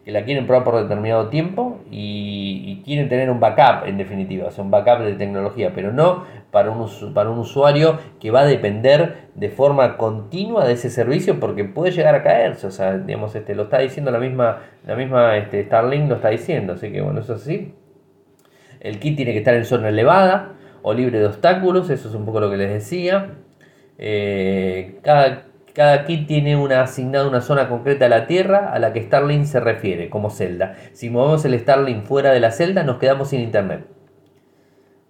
que 0.06 0.12
la 0.12 0.24
quieren 0.24 0.48
probar 0.48 0.64
por 0.64 0.82
determinado 0.82 1.30
tiempo 1.30 1.80
y, 1.92 2.82
quieren 2.84 3.10
tener 3.10 3.30
un 3.30 3.40
backup 3.40 3.88
en 3.88 3.98
definitiva, 3.98 4.48
o 4.48 4.52
sea, 4.52 4.64
un 4.64 4.72
backup 4.72 5.06
de 5.06 5.14
tecnología, 5.14 5.72
pero 5.76 5.94
no 5.94 6.26
para 6.50 6.72
un, 6.72 7.14
para 7.14 7.30
un 7.30 7.38
usuario 7.38 8.00
que 8.20 8.32
va 8.32 8.42
a 8.42 8.46
depender 8.46 9.30
de 9.36 9.50
forma 9.50 9.98
continua 9.98 10.66
de 10.66 10.74
ese 10.74 10.90
servicio 10.90 11.40
porque 11.40 11.64
puede 11.64 11.92
llegar 11.92 12.16
a 12.16 12.24
caerse, 12.24 12.66
o 12.66 12.72
sea, 12.72 12.98
digamos, 12.98 13.36
este, 13.36 13.54
lo 13.54 13.64
está 13.64 13.78
diciendo 13.78 14.10
la 14.10 14.18
misma, 14.18 14.64
la 14.86 14.96
misma 14.96 15.38
este, 15.38 15.64
Starlink 15.64 16.10
lo 16.10 16.16
está 16.16 16.30
diciendo, 16.30 16.74
así 16.74 16.92
que 16.92 17.02
bueno, 17.02 17.20
eso 17.20 17.36
es 17.36 17.44
así. 17.44 17.76
El 18.80 19.00
kit 19.00 19.16
tiene 19.16 19.32
que 19.32 19.38
estar 19.38 19.54
en 19.54 19.64
zona 19.64 19.90
elevada, 19.90 20.54
o 20.82 20.94
libre 20.94 21.20
de 21.20 21.26
obstáculos, 21.26 21.90
eso 21.90 22.10
es 22.10 22.16
un 22.16 22.26
poco 22.26 22.40
lo 22.40 22.50
que 22.50 22.58
les 22.58 22.70
decía. 22.70 23.36
Eh, 23.98 25.00
cada, 25.04 25.44
cada, 25.74 26.06
kit 26.06 26.28
tiene 26.28 26.56
una 26.56 26.82
asignada 26.82 27.28
una 27.28 27.42
zona 27.42 27.70
concreta 27.70 28.06
a 28.06 28.10
la 28.10 28.28
Tierra 28.28 28.72
a 28.74 28.80
la 28.80 28.94
que 28.94 29.02
Starlink 29.02 29.46
se 29.46 29.60
refiere, 29.60 30.10
como 30.10 30.30
celda. 30.30 30.76
Si 30.94 31.10
movemos 31.10 31.46
el 31.46 31.60
Starlink 31.60 32.04
fuera 32.04 32.32
de 32.32 32.40
la 32.40 32.52
celda, 32.52 32.84
nos 32.84 32.98
quedamos 32.98 33.30
sin 33.30 33.42
internet. 33.42 33.86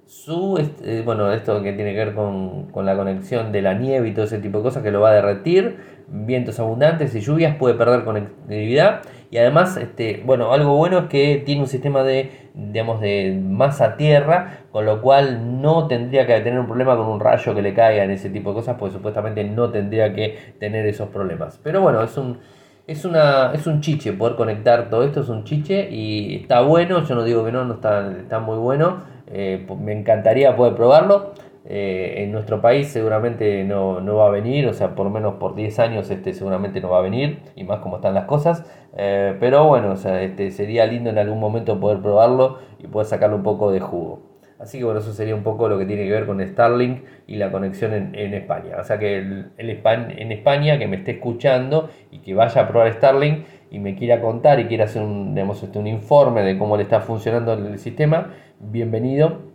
Su, 0.06 0.58
eh, 0.84 1.02
bueno, 1.06 1.32
esto 1.32 1.64
que 1.64 1.72
tiene 1.72 1.94
que 1.94 2.00
ver 2.00 2.14
con, 2.14 2.70
con, 2.72 2.86
la 2.86 2.98
conexión 2.98 3.54
de 3.54 3.62
la 3.62 3.74
nieve 3.76 4.10
y 4.10 4.14
todo 4.14 4.26
ese 4.26 4.40
tipo 4.40 4.58
de 4.58 4.66
cosas 4.66 4.84
que 4.84 4.92
lo 4.92 5.00
va 5.00 5.12
a 5.12 5.14
derretir, 5.14 5.78
vientos 6.10 6.60
abundantes 6.60 7.16
y 7.16 7.22
lluvias, 7.22 7.56
puede 7.56 7.76
perder 7.76 8.04
conectividad 8.04 9.04
y 9.32 9.38
además, 9.38 9.78
este, 9.78 10.22
bueno, 10.26 10.52
algo 10.52 10.76
bueno 10.76 11.00
es 11.00 11.06
que 11.06 11.42
tiene 11.46 11.62
un 11.62 11.68
sistema 11.68 12.04
de, 12.04 12.50
digamos, 12.54 13.00
de 13.00 13.40
masa 13.42 13.96
tierra, 13.96 14.66
con 14.74 14.86
lo 14.86 15.02
cual 15.02 15.62
no 15.62 15.88
tendría 15.88 16.28
que 16.28 16.38
tener 16.42 16.60
un 16.60 16.68
problema 16.68 16.98
con 16.98 17.08
un 17.08 17.22
rayo 17.22 17.56
que 17.56 17.62
le 17.62 17.74
caiga 17.74 18.04
en 18.04 18.12
ese 18.12 18.30
tipo 18.30 18.50
de 18.50 18.56
cosas, 18.56 18.76
porque 18.78 18.96
supuestamente 18.96 19.46
no 19.46 19.70
tendría 19.70 20.14
que 20.14 20.56
tener 20.60 20.86
esos 20.86 21.08
problemas. 21.08 21.62
Pero 21.64 21.80
bueno, 21.80 22.04
es 22.04 22.18
un, 22.18 22.40
es 22.86 23.06
una, 23.06 23.54
es 23.54 23.66
un 23.68 23.80
chiche 23.80 24.12
poder 24.12 24.36
conectar 24.36 24.90
todo 24.90 25.06
esto, 25.06 25.22
es 25.22 25.30
un 25.30 25.46
chiche 25.46 25.90
y 25.90 26.36
está 26.36 26.60
bueno, 26.60 27.02
yo 27.06 27.16
no 27.16 27.24
digo 27.24 27.46
que 27.46 27.54
no, 27.54 27.64
no 27.64 27.76
está, 27.76 28.12
está 28.12 28.40
muy 28.40 28.58
bueno, 28.58 29.04
eh, 29.28 29.66
me 29.80 29.94
encantaría 29.94 30.58
poder 30.58 30.76
probarlo. 30.76 31.32
Eh, 31.66 32.24
en 32.24 32.32
nuestro 32.32 32.60
país 32.60 32.88
seguramente 32.88 33.64
no, 33.64 34.04
va 34.16 34.28
a 34.28 34.32
venir, 34.32 34.68
o 34.68 34.74
sea, 34.74 34.96
por 34.96 35.10
menos 35.12 35.36
por 35.36 35.54
10 35.54 35.78
años 35.80 36.10
este 36.10 36.34
seguramente 36.34 36.82
no 36.82 36.90
va 36.90 36.98
a 37.00 37.02
venir, 37.02 37.40
y 37.56 37.64
más 37.64 37.80
como 37.80 37.98
están 37.98 38.14
las 38.14 38.26
cosas. 38.26 38.66
Eh, 38.98 39.36
pero 39.40 39.68
bueno, 39.68 39.92
o 39.92 39.96
sea, 39.96 40.22
este, 40.22 40.52
sería 40.52 40.86
lindo 40.86 41.10
en 41.10 41.18
algún 41.18 41.40
momento 41.40 41.80
poder 41.80 42.00
probarlo 42.02 42.60
y 42.80 42.88
poder 42.88 43.08
sacarle 43.08 43.36
un 43.36 43.44
poco 43.44 43.72
de 43.72 43.80
jugo. 43.80 44.32
Así 44.60 44.78
que 44.78 44.84
bueno, 44.84 45.00
eso 45.00 45.12
sería 45.12 45.34
un 45.34 45.42
poco 45.42 45.68
lo 45.68 45.80
que 45.80 45.86
tiene 45.88 46.06
que 46.06 46.12
ver 46.12 46.28
con 46.28 46.40
Starlink 46.40 47.04
y 47.26 47.38
la 47.38 47.52
conexión 47.52 47.94
en, 48.14 48.34
España. 48.36 48.78
O 48.80 48.84
sea 48.84 49.00
que 49.00 49.18
el, 49.18 49.52
en 49.58 50.32
España 50.32 50.78
que 50.78 50.88
me 50.88 50.98
esté 50.98 51.14
escuchando 51.14 51.90
y 52.12 52.20
que 52.20 52.36
vaya 52.36 52.62
a 52.62 52.68
probar 52.68 52.94
Starlink 52.94 53.46
y 53.72 53.80
me 53.80 53.96
quiera 53.96 54.22
contar 54.22 54.60
y 54.60 54.66
quiera 54.66 54.86
hacer 54.86 55.02
un, 55.02 55.36
este, 55.36 55.80
un 55.80 55.88
informe 55.88 56.44
de 56.44 56.60
cómo 56.60 56.78
le 56.78 56.84
está 56.84 57.02
funcionando 57.02 57.54
el 57.54 57.80
sistema, 57.80 58.34
bienvenido. 58.60 59.51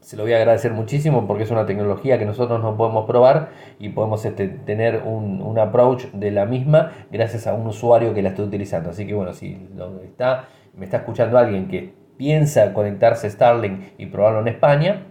Se 0.00 0.16
lo 0.16 0.22
voy 0.22 0.32
a 0.32 0.38
agradecer 0.38 0.72
muchísimo 0.72 1.26
porque 1.26 1.42
es 1.42 1.50
una 1.50 1.66
tecnología 1.66 2.18
que 2.18 2.24
nosotros 2.24 2.62
no 2.62 2.76
podemos 2.76 3.06
probar 3.06 3.50
y 3.78 3.90
podemos 3.90 4.24
este, 4.24 4.48
tener 4.48 5.02
un, 5.04 5.58
approach 5.58 6.06
de 6.12 6.30
la 6.30 6.46
misma 6.46 6.92
gracias 7.10 7.46
a 7.46 7.52
un 7.52 7.66
usuario 7.66 8.14
que 8.14 8.22
la 8.22 8.30
esté 8.30 8.42
utilizando. 8.42 8.90
Así 8.90 9.06
que 9.06 9.12
bueno, 9.12 9.34
si 9.34 9.68
lo 9.76 10.00
está, 10.00 10.48
me 10.74 10.86
está 10.86 10.98
escuchando 10.98 11.36
alguien 11.36 11.68
que 11.68 11.92
piensa 12.16 12.72
conectarse 12.72 13.26
a 13.26 13.30
Starlink 13.30 13.80
y 13.98 14.06
probarlo 14.06 14.40
en 14.40 14.48
España, 14.48 15.06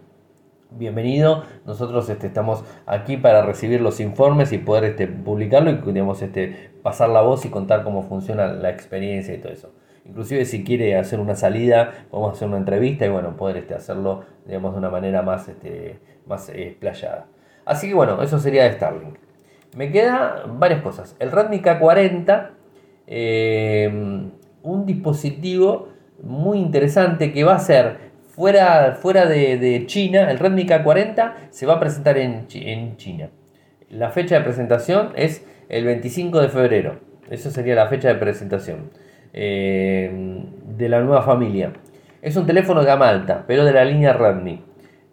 bienvenido. 0.72 1.44
Nosotros 1.66 2.10
este, 2.10 2.26
estamos 2.26 2.64
aquí 2.88 3.16
para 3.18 3.44
recibir 3.44 3.82
los 3.82 4.00
informes 4.00 4.52
y 4.54 4.58
poder 4.58 4.86
este, 4.86 5.08
publicarlo 5.08 5.70
y 5.70 5.76
digamos, 5.76 6.22
este, 6.24 6.72
pasar 6.82 7.10
la 7.10 7.22
voz 7.22 7.46
y 7.46 7.50
contar 7.50 7.84
cómo 7.84 8.02
funciona 8.02 8.48
la 8.48 8.72
experiencia 8.72 9.36
y 9.36 9.38
todo 9.38 9.52
eso. 9.52 9.72
Inclusive 10.10 10.46
si 10.46 10.64
quiere 10.64 10.98
hacer 10.98 11.20
una 11.20 11.36
salida, 11.36 12.08
podemos 12.10 12.34
hacer 12.34 12.48
una 12.48 12.58
entrevista 12.58 13.06
y 13.06 13.10
bueno, 13.10 13.38
poder 13.38 13.58
este, 13.58 13.76
hacerlo 13.76 14.24
digamos, 14.44 14.74
de 14.74 14.80
una 14.80 14.90
manera 14.90 15.22
más, 15.22 15.48
este, 15.48 16.00
más 16.26 16.50
eh, 16.50 16.70
explayada. 16.70 17.28
Así 17.64 17.90
que 17.90 17.94
bueno, 17.94 18.20
eso 18.24 18.40
sería 18.40 18.64
de 18.64 18.72
Starlink. 18.72 19.18
Me 19.78 19.92
quedan 19.92 20.60
varias 20.60 20.82
cosas. 20.82 21.16
El 21.20 21.32
Redmi 21.32 21.62
K40, 21.62 22.50
eh, 23.06 24.32
un 24.64 24.86
dispositivo 24.88 25.90
muy 26.24 26.58
interesante 26.58 27.32
que 27.32 27.44
va 27.44 27.54
a 27.54 27.60
ser 27.60 28.10
fuera, 28.32 28.98
fuera 29.00 29.28
de, 29.28 29.84
China, 29.86 30.32
el 30.32 30.40
Redmi 30.40 30.66
K40 30.66 31.34
se 31.52 31.68
va 31.68 31.76
a 31.76 31.80
presentar 31.80 32.18
en, 32.18 32.48
en, 32.52 32.98
China. 32.98 33.30
La 33.90 34.10
fecha 34.10 34.40
de 34.40 34.42
presentación 34.42 35.12
es 35.16 35.46
el 35.70 35.86
25 35.86 36.42
de 36.42 36.50
febrero. 36.50 37.00
Esa 37.30 37.52
sería 37.52 37.76
la 37.76 37.86
fecha 37.86 38.08
de 38.08 38.16
presentación 38.16 38.90
eh, 39.34 40.44
de 40.78 40.90
la 40.90 41.02
nueva 41.02 41.22
familia. 41.22 41.74
Es 42.22 42.36
un 42.36 42.46
teléfono 42.46 42.82
de 42.82 42.88
gama 42.88 43.10
alta, 43.10 43.44
pero 43.48 43.64
de 43.66 43.72
la 43.72 43.86
línea 43.86 44.14
Redmi 44.14 44.64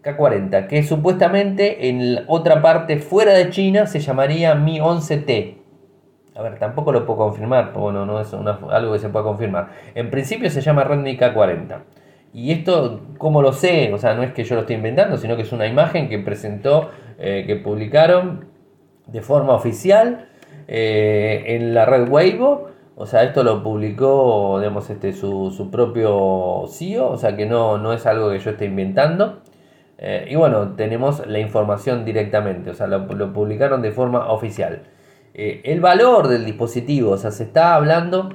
K40, 0.02 0.66
que 0.66 0.82
supuestamente 0.82 1.88
en 1.88 2.24
otra 2.26 2.62
parte 2.62 2.98
fuera 2.98 3.32
de 3.32 3.50
China 3.50 3.86
se 3.86 4.00
llamaría 4.00 4.54
Mi 4.54 4.80
11T. 4.80 5.56
A 6.36 6.42
ver, 6.42 6.58
tampoco 6.58 6.92
lo 6.92 7.06
puedo 7.06 7.18
confirmar, 7.18 7.72
bueno, 7.72 8.04
no 8.04 8.20
es 8.20 8.32
algo 8.32 8.92
que 8.92 8.98
se 8.98 9.08
pueda 9.08 9.24
confirmar. 9.24 9.68
En 9.94 10.10
principio 10.10 10.50
se 10.50 10.60
llama 10.60 10.84
Redmi 10.84 11.16
K40. 11.16 11.80
Y 12.34 12.52
esto, 12.52 13.00
¿cómo 13.16 13.40
lo 13.40 13.52
sé? 13.52 13.90
O 13.94 13.98
sea, 13.98 14.14
no 14.14 14.22
es 14.22 14.32
que 14.32 14.44
yo 14.44 14.56
lo 14.56 14.60
esté 14.62 14.74
inventando, 14.74 15.16
sino 15.16 15.36
que 15.36 15.42
es 15.42 15.52
una 15.52 15.66
imagen 15.66 16.10
que 16.10 16.18
presentó, 16.18 16.90
eh, 17.18 17.44
que 17.46 17.56
publicaron 17.56 18.44
de 19.06 19.22
forma 19.22 19.54
oficial 19.54 20.28
eh, 20.68 21.44
en 21.46 21.72
la 21.72 21.86
red 21.86 22.08
Weibo. 22.08 22.68
O 22.96 23.06
sea, 23.06 23.22
esto 23.24 23.44
lo 23.44 23.62
publicó, 23.62 24.58
digamos, 24.58 24.90
este, 24.90 25.12
su, 25.12 25.68
propio 25.70 26.64
CEO, 26.68 27.10
o 27.10 27.16
sea 27.18 27.36
que 27.36 27.46
no, 27.46 27.78
no 27.78 27.92
es 27.92 28.06
algo 28.06 28.30
que 28.30 28.38
yo 28.40 28.50
esté 28.50 28.64
inventando. 28.64 29.42
Eh, 29.98 30.28
y 30.30 30.34
bueno, 30.34 30.74
tenemos 30.76 31.26
la 31.26 31.38
información 31.38 32.04
directamente, 32.04 32.70
o 32.70 32.74
sea, 32.74 32.86
lo 32.86 33.32
publicaron 33.32 33.82
de 33.82 33.92
forma 33.92 34.30
oficial. 34.32 34.82
Eh, 35.38 35.60
el 35.64 35.82
valor 35.82 36.28
del 36.28 36.46
dispositivo, 36.46 37.10
o 37.10 37.18
sea, 37.18 37.30
se 37.30 37.42
está 37.42 37.74
hablando 37.74 38.30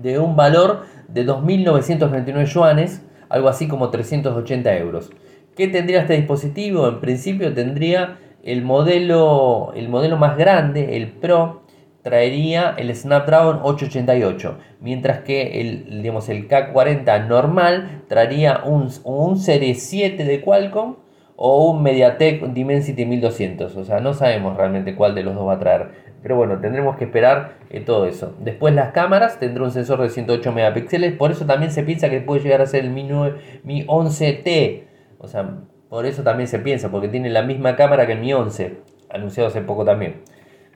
de 0.00 0.20
un 0.20 0.36
valor 0.36 0.82
de 1.08 1.26
2.929 1.26 2.44
yuanes, 2.44 3.04
algo 3.28 3.48
así 3.48 3.66
como 3.66 3.90
380 3.90 4.76
euros. 4.76 5.10
¿Qué 5.56 5.66
tendría 5.66 6.02
este 6.02 6.14
dispositivo? 6.14 6.86
En 6.86 7.00
principio 7.00 7.52
tendría 7.52 8.18
el 8.44 8.62
modelo, 8.62 9.72
el 9.74 9.88
modelo 9.88 10.16
más 10.16 10.36
grande, 10.36 10.96
el 10.96 11.10
Pro, 11.10 11.62
traería 12.06 12.72
el 12.78 12.94
Snapdragon 12.94 13.58
888, 13.64 14.58
mientras 14.80 15.22
que 15.22 15.60
el, 15.60 16.02
digamos, 16.02 16.28
el 16.28 16.46
K40 16.46 17.26
normal 17.26 18.04
traería 18.06 18.60
un, 18.64 18.90
un 19.02 19.40
Serie 19.40 19.74
7 19.74 20.24
de 20.24 20.40
Qualcomm 20.40 20.98
o 21.34 21.68
un 21.68 21.82
MediaTek 21.82 22.44
Dimensity 22.52 23.06
1200. 23.06 23.74
O 23.74 23.84
sea, 23.84 23.98
no 23.98 24.14
sabemos 24.14 24.56
realmente 24.56 24.94
cuál 24.94 25.16
de 25.16 25.24
los 25.24 25.34
dos 25.34 25.48
va 25.48 25.54
a 25.54 25.58
traer. 25.58 25.88
Pero 26.22 26.36
bueno, 26.36 26.60
tendremos 26.60 26.96
que 26.96 27.06
esperar 27.06 27.54
eh, 27.70 27.80
todo 27.80 28.06
eso. 28.06 28.36
Después 28.38 28.72
las 28.72 28.92
cámaras 28.92 29.40
tendrá 29.40 29.64
un 29.64 29.72
sensor 29.72 30.00
de 30.00 30.08
108 30.08 30.52
megapíxeles. 30.52 31.12
Por 31.14 31.32
eso 31.32 31.44
también 31.44 31.72
se 31.72 31.82
piensa 31.82 32.08
que 32.08 32.20
puede 32.20 32.40
llegar 32.40 32.60
a 32.60 32.66
ser 32.66 32.84
el 32.84 32.90
Mi, 32.90 33.08
11T. 33.84 34.84
O 35.18 35.26
sea, 35.26 35.58
por 35.88 36.06
eso 36.06 36.22
también 36.22 36.46
se 36.46 36.60
piensa, 36.60 36.88
porque 36.88 37.08
tiene 37.08 37.30
la 37.30 37.42
misma 37.42 37.74
cámara 37.74 38.06
que 38.06 38.12
el 38.12 38.20
Mi 38.20 38.32
11. 38.32 38.78
Anunciado 39.10 39.48
hace 39.48 39.60
poco 39.62 39.84
también. 39.84 40.22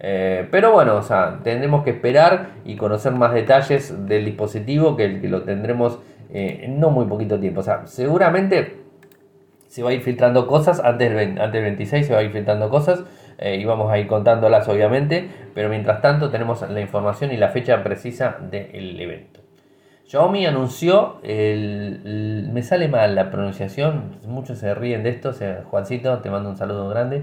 Eh, 0.00 0.48
pero 0.50 0.72
bueno, 0.72 0.96
o 0.96 1.02
sea, 1.02 1.40
tendremos 1.44 1.84
que 1.84 1.90
esperar 1.90 2.52
y 2.64 2.76
conocer 2.76 3.12
más 3.12 3.34
detalles 3.34 4.06
del 4.06 4.24
dispositivo 4.24 4.96
que, 4.96 5.20
que 5.20 5.28
lo 5.28 5.42
tendremos 5.42 5.98
eh, 6.32 6.60
en 6.62 6.80
no 6.80 6.90
muy 6.90 7.06
poquito 7.06 7.38
tiempo. 7.38 7.60
O 7.60 7.62
sea, 7.62 7.86
seguramente 7.86 8.80
se 9.66 9.82
va 9.82 9.90
a 9.90 9.92
ir 9.92 10.00
filtrando 10.00 10.46
cosas, 10.46 10.80
antes 10.80 11.10
del, 11.10 11.40
antes 11.40 11.52
del 11.52 11.62
26 11.62 12.06
se 12.06 12.12
va 12.12 12.20
a 12.20 12.22
ir 12.22 12.32
filtrando 12.32 12.70
cosas 12.70 13.04
eh, 13.38 13.56
y 13.56 13.64
vamos 13.64 13.90
a 13.92 13.98
ir 13.98 14.06
contándolas 14.06 14.68
obviamente, 14.68 15.28
pero 15.54 15.68
mientras 15.68 16.00
tanto 16.02 16.30
tenemos 16.30 16.68
la 16.68 16.80
información 16.80 17.30
y 17.30 17.36
la 17.36 17.50
fecha 17.50 17.82
precisa 17.82 18.38
del 18.50 19.00
evento. 19.00 19.40
Xiaomi 20.06 20.44
anunció, 20.44 21.20
el, 21.22 22.48
me 22.52 22.62
sale 22.62 22.88
mal 22.88 23.14
la 23.14 23.30
pronunciación, 23.30 24.18
muchos 24.26 24.58
se 24.58 24.74
ríen 24.74 25.04
de 25.04 25.10
esto, 25.10 25.32
Juancito, 25.70 26.18
te 26.18 26.30
mando 26.30 26.50
un 26.50 26.56
saludo 26.56 26.88
grande. 26.88 27.22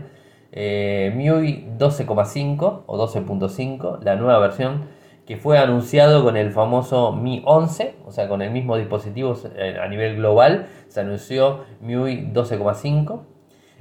Eh, 0.51 1.11
MIUI 1.15 1.67
12,5 1.77 2.83
o 2.85 3.07
12.5, 3.07 4.01
la 4.01 4.15
nueva 4.15 4.39
versión 4.39 4.95
que 5.25 5.35
fue 5.35 5.57
anunciado 5.57 6.23
con 6.23 6.37
el 6.37 6.51
famoso 6.51 7.11
Mi 7.11 7.41
11, 7.43 7.95
o 8.05 8.11
sea, 8.11 8.29
con 8.29 8.41
el 8.41 8.51
mismo 8.51 8.77
dispositivo 8.77 9.37
eh, 9.57 9.75
a 9.81 9.87
nivel 9.89 10.15
global, 10.15 10.67
se 10.87 11.01
anunció 11.01 11.65
MIUI 11.81 12.31
12,5. 12.31 13.21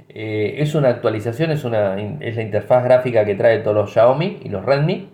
Eh, 0.09 0.55
es 0.59 0.75
una 0.75 0.89
actualización, 0.89 1.51
es, 1.51 1.63
una, 1.63 1.97
es 2.19 2.35
la 2.35 2.41
interfaz 2.41 2.83
gráfica 2.83 3.23
que 3.23 3.35
trae 3.35 3.59
todos 3.59 3.77
los 3.77 3.91
Xiaomi 3.91 4.39
y 4.43 4.49
los 4.49 4.65
Redmi. 4.65 5.09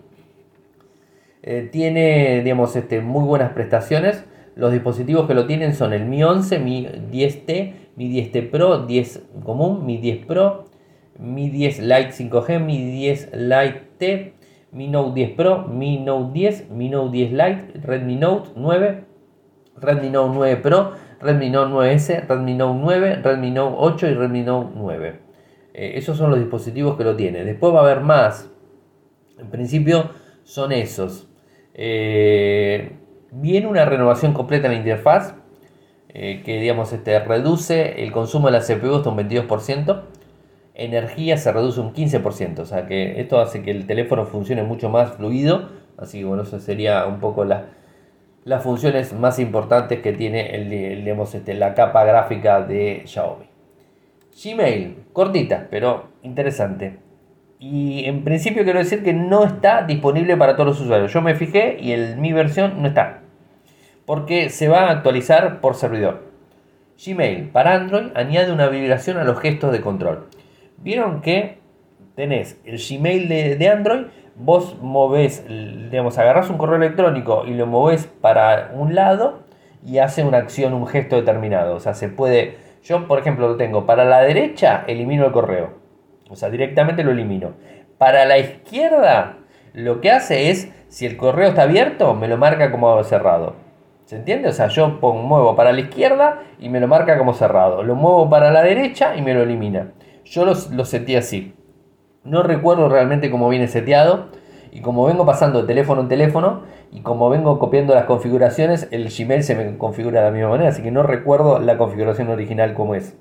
Tiene, 1.72 2.42
digamos, 2.42 2.74
este, 2.78 3.02
muy 3.02 3.26
buenas 3.26 3.52
prestaciones. 3.52 4.24
Los 4.56 4.72
dispositivos 4.72 5.28
que 5.28 5.34
lo 5.34 5.46
tienen 5.46 5.74
son 5.74 5.92
el 5.92 6.06
Mi 6.06 6.24
11, 6.24 6.60
Mi 6.60 6.86
10T, 6.86 7.74
Mi 7.98 8.10
10T 8.10 8.50
Pro, 8.50 8.86
10 8.86 9.24
común, 9.44 9.86
Mi 9.86 9.98
10 9.98 10.26
Pro, 10.26 10.66
Mi 11.20 11.50
10 11.50 11.80
Lite 11.80 12.12
5G, 12.12 12.60
Mi 12.60 12.78
10 12.78 13.32
Lite 13.34 13.82
T, 13.98 14.34
Mi 14.72 14.88
Note 14.88 15.14
10 15.14 15.36
Pro, 15.36 15.68
Mi 15.68 16.00
Note 16.00 16.32
10, 16.34 16.70
Mi 16.72 16.90
Note 16.90 17.12
10 17.12 17.32
Lite, 17.32 17.80
Redmi 17.82 18.16
Note 18.16 18.50
9, 18.56 19.06
Redmi 19.78 20.10
Note 20.10 20.34
9 20.34 20.58
Pro, 20.58 20.92
Redmi 21.22 21.50
Note 21.50 21.72
9S, 21.72 22.28
Redmi 22.28 22.56
Note 22.56 22.80
9, 22.82 23.16
Redmi 23.24 23.52
Note 23.52 23.76
8 23.80 24.08
y 24.08 24.14
Redmi 24.14 24.42
Note 24.44 24.72
9. 24.76 25.20
Eh, 25.74 25.94
esos 25.96 26.18
son 26.18 26.30
los 26.30 26.40
dispositivos 26.40 26.98
que 26.98 27.04
lo 27.04 27.16
tiene. 27.16 27.44
Después 27.46 27.74
va 27.74 27.80
a 27.80 27.84
haber 27.84 28.02
más. 28.02 28.50
En 29.38 29.50
principio 29.50 30.12
son 30.44 30.72
esos. 30.72 31.30
Eh, 31.74 32.98
viene 33.32 33.68
una 33.68 33.86
renovación 33.86 34.34
completa 34.34 34.68
en 34.68 34.74
la 34.74 34.80
interfaz. 34.80 35.36
Eh, 36.16 36.44
que 36.46 36.60
digamos 36.60 36.94
este, 36.94 37.18
reduce 37.22 38.04
el 38.04 38.12
consumo 38.12 38.46
de 38.46 38.52
la 38.54 38.60
CPU 38.60 38.98
hasta 38.98 39.10
un 39.10 39.18
22% 39.18 40.04
energía 40.74 41.38
se 41.38 41.52
reduce 41.52 41.80
un 41.80 41.94
15%, 41.94 42.60
o 42.60 42.66
sea 42.66 42.88
que 42.88 43.22
esto 43.22 43.40
hace 43.40 43.62
que 43.62 43.72
el 43.72 43.86
teléfono 43.86 44.26
funcione 44.26 44.64
mucho 44.64 44.90
más 44.90 45.14
fluido, 45.14 45.70
así 45.98 46.20
que 46.20 46.26
bueno, 46.26 46.44
eso 46.44 46.60
sería 46.60 47.06
un 47.06 47.20
poco 47.20 47.46
la, 47.46 47.66
las 48.44 48.64
funciones 48.64 49.14
más 49.14 49.40
importantes 49.40 50.02
que 50.02 50.14
tiene 50.14 50.56
el, 50.56 51.08
este, 51.08 51.54
la 51.54 51.74
capa 51.74 52.04
gráfica 52.04 52.62
de 52.62 53.04
Xiaomi. 53.06 53.46
Gmail, 54.44 54.98
cortita, 55.14 55.68
pero 55.70 56.10
interesante. 56.24 56.98
Y 57.60 58.06
en 58.06 58.24
principio 58.24 58.64
quiero 58.64 58.80
decir 58.80 59.04
que 59.04 59.14
no 59.14 59.46
está 59.46 59.84
disponible 59.84 60.36
para 60.36 60.56
todos 60.56 60.68
los 60.68 60.82
usuarios. 60.82 61.14
Yo 61.14 61.22
me 61.22 61.36
fijé 61.36 61.78
y 61.80 61.94
en 61.94 62.20
mi 62.20 62.34
versión 62.34 62.82
no 62.82 62.88
está. 62.90 63.22
Porque 64.06 64.50
se 64.50 64.68
va 64.68 64.88
a 64.88 64.92
actualizar 64.92 65.62
por 65.62 65.76
servidor. 65.76 66.24
Gmail 67.06 67.50
para 67.50 67.76
Android 67.76 68.08
añade 68.16 68.52
una 68.52 68.68
vibración 68.68 69.18
a 69.18 69.24
los 69.24 69.40
gestos 69.40 69.72
de 69.72 69.80
control. 69.80 70.28
Vieron 70.78 71.22
que 71.22 71.60
tenés 72.16 72.60
el 72.66 72.78
Gmail 72.78 73.30
de, 73.30 73.70
Android, 73.70 74.06
vos 74.36 74.78
movés, 74.82 75.46
digamos, 75.48 76.18
agarrás 76.18 76.50
un 76.50 76.58
correo 76.58 76.76
electrónico 76.76 77.46
y 77.46 77.54
lo 77.54 77.66
movés 77.68 78.08
para 78.22 78.72
un 78.76 78.96
lado 78.96 79.44
y 79.86 79.98
hace 80.00 80.24
una 80.24 80.38
acción, 80.38 80.74
un 80.74 80.88
gesto 80.88 81.16
determinado. 81.16 81.76
O 81.76 81.80
sea, 81.80 81.94
se 81.94 82.10
puede. 82.10 82.58
Yo, 82.84 83.08
por 83.08 83.20
ejemplo, 83.20 83.48
lo 83.48 83.56
tengo 83.56 83.86
para 83.86 84.06
la 84.06 84.22
derecha, 84.22 84.84
elimino 84.88 85.26
el 85.26 85.32
correo. 85.32 85.72
O 86.30 86.36
sea, 86.36 86.50
directamente 86.50 87.04
lo 87.04 87.12
elimino. 87.12 87.54
Para 87.98 88.26
la 88.26 88.38
izquierda, 88.38 89.38
lo 89.74 90.02
que 90.02 90.12
hace 90.12 90.50
es, 90.50 90.72
si 90.90 91.06
el 91.06 91.18
correo 91.18 91.50
está 91.50 91.64
abierto, 91.64 92.14
me 92.14 92.28
lo 92.28 92.38
marca 92.38 92.72
como 92.72 93.02
cerrado. 93.04 93.56
¿Se 94.06 94.18
entiende? 94.18 94.50
O 94.50 94.52
sea, 94.54 94.68
yo 94.68 95.00
pongo, 95.00 95.24
muevo 95.24 95.56
para 95.56 95.72
la 95.72 95.80
izquierda 95.80 96.42
y 96.60 96.70
me 96.70 96.80
lo 96.80 96.88
marca 96.88 97.18
como 97.18 97.34
cerrado. 97.34 97.84
Lo 97.84 97.96
muevo 97.96 98.30
para 98.30 98.52
la 98.52 98.62
derecha 98.62 99.16
y 99.16 99.22
me 99.22 99.34
lo 99.34 99.44
elimina. 99.44 99.92
Yo 100.34 100.46
lo, 100.46 100.54
lo 100.72 100.84
seteé 100.84 101.18
así. 101.18 101.54
No 102.24 102.42
recuerdo 102.42 102.90
realmente 102.90 103.30
cómo 103.30 103.50
viene 103.50 103.68
seteado. 103.68 104.30
Y 104.72 104.82
como 104.82 105.06
vengo 105.06 105.28
pasando 105.28 105.62
de 105.62 105.68
teléfono 105.68 106.02
en 106.02 106.08
teléfono 106.08 106.64
y 106.92 107.02
como 107.02 107.30
vengo 107.30 107.60
copiando 107.60 107.94
las 107.94 108.06
configuraciones, 108.06 108.88
el 108.90 109.10
Gmail 109.16 109.44
se 109.44 109.54
me 109.54 109.78
configura 109.78 110.22
de 110.22 110.26
la 110.26 110.32
misma 110.32 110.50
manera. 110.50 110.72
Así 110.72 110.82
que 110.82 110.90
no 110.90 111.04
recuerdo 111.04 111.60
la 111.60 111.78
configuración 111.78 112.30
original 112.30 112.74
como 112.74 112.96
es. 112.96 113.16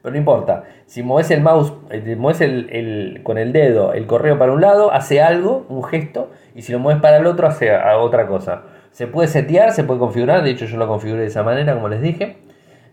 Pero 0.00 0.12
no 0.12 0.18
importa. 0.18 0.62
Si 0.86 1.02
mueves 1.02 1.32
el 1.32 1.40
mouse, 1.40 1.72
eh, 1.90 2.14
mueves 2.14 2.42
el, 2.42 3.22
con 3.24 3.36
el 3.36 3.52
dedo 3.52 3.92
el 3.92 4.06
correo 4.06 4.38
para 4.38 4.52
un 4.52 4.60
lado, 4.60 4.92
hace 4.92 5.20
algo, 5.20 5.66
un 5.68 5.82
gesto. 5.82 6.30
Y 6.54 6.62
si 6.62 6.70
lo 6.70 6.78
mueves 6.78 7.02
para 7.02 7.16
el 7.16 7.26
otro, 7.26 7.48
hace 7.48 7.76
otra 7.76 8.28
cosa. 8.28 8.62
Se 8.92 9.08
puede 9.08 9.26
setear, 9.26 9.72
se 9.72 9.82
puede 9.82 9.98
configurar. 9.98 10.44
De 10.44 10.50
hecho, 10.50 10.66
yo 10.66 10.76
lo 10.76 10.86
configuré 10.86 11.22
de 11.22 11.26
esa 11.26 11.42
manera, 11.42 11.74
como 11.74 11.88
les 11.88 12.00
dije. 12.00 12.36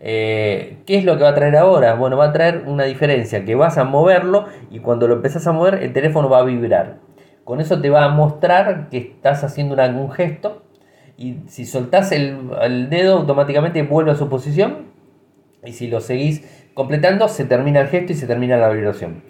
Eh, 0.00 0.78
¿Qué 0.86 0.98
es 0.98 1.04
lo 1.04 1.16
que 1.16 1.24
va 1.24 1.30
a 1.30 1.34
traer 1.34 1.56
ahora? 1.56 1.94
Bueno, 1.94 2.16
va 2.16 2.26
a 2.26 2.32
traer 2.32 2.64
una 2.66 2.84
diferencia, 2.84 3.44
que 3.44 3.54
vas 3.54 3.78
a 3.78 3.84
moverlo 3.84 4.46
y 4.70 4.80
cuando 4.80 5.08
lo 5.08 5.14
empezás 5.14 5.46
a 5.46 5.52
mover 5.52 5.82
el 5.82 5.92
teléfono 5.92 6.28
va 6.28 6.40
a 6.40 6.44
vibrar. 6.44 6.98
Con 7.44 7.60
eso 7.60 7.80
te 7.80 7.90
va 7.90 8.04
a 8.04 8.08
mostrar 8.08 8.88
que 8.88 8.98
estás 8.98 9.44
haciendo 9.44 9.80
algún 9.80 10.10
gesto 10.10 10.62
y 11.16 11.36
si 11.46 11.64
soltás 11.64 12.12
el, 12.12 12.90
dedo 12.90 13.18
automáticamente 13.18 13.82
vuelve 13.82 14.10
a 14.10 14.16
su 14.16 14.28
posición 14.28 14.86
y 15.64 15.72
si 15.72 15.86
lo 15.86 16.00
seguís 16.00 16.44
completando 16.74 17.28
se 17.28 17.44
termina 17.44 17.80
el 17.80 17.88
gesto 17.88 18.12
y 18.12 18.16
se 18.16 18.26
termina 18.26 18.56
la 18.56 18.68
vibración. 18.68 19.22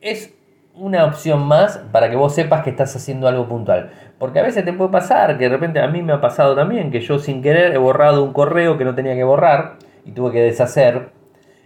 Es 0.00 0.34
una 0.74 1.04
opción 1.06 1.42
más 1.42 1.78
para 1.90 2.08
que 2.08 2.16
vos 2.16 2.34
sepas 2.34 2.62
que 2.62 2.70
estás 2.70 2.94
haciendo 2.94 3.26
algo 3.26 3.48
puntual. 3.48 3.90
Porque 4.18 4.38
a 4.38 4.42
veces 4.42 4.64
te 4.64 4.72
puede 4.72 4.90
pasar, 4.90 5.38
que 5.38 5.44
de 5.44 5.50
repente 5.50 5.80
a 5.80 5.88
mí 5.88 6.02
me 6.02 6.12
ha 6.12 6.20
pasado 6.20 6.54
también, 6.54 6.90
que 6.90 7.00
yo 7.00 7.18
sin 7.18 7.42
querer 7.42 7.72
he 7.74 7.78
borrado 7.78 8.22
un 8.22 8.32
correo 8.32 8.78
que 8.78 8.84
no 8.84 8.94
tenía 8.94 9.14
que 9.14 9.24
borrar 9.24 9.76
y 10.04 10.12
tuve 10.12 10.32
que 10.32 10.40
deshacer 10.40 11.12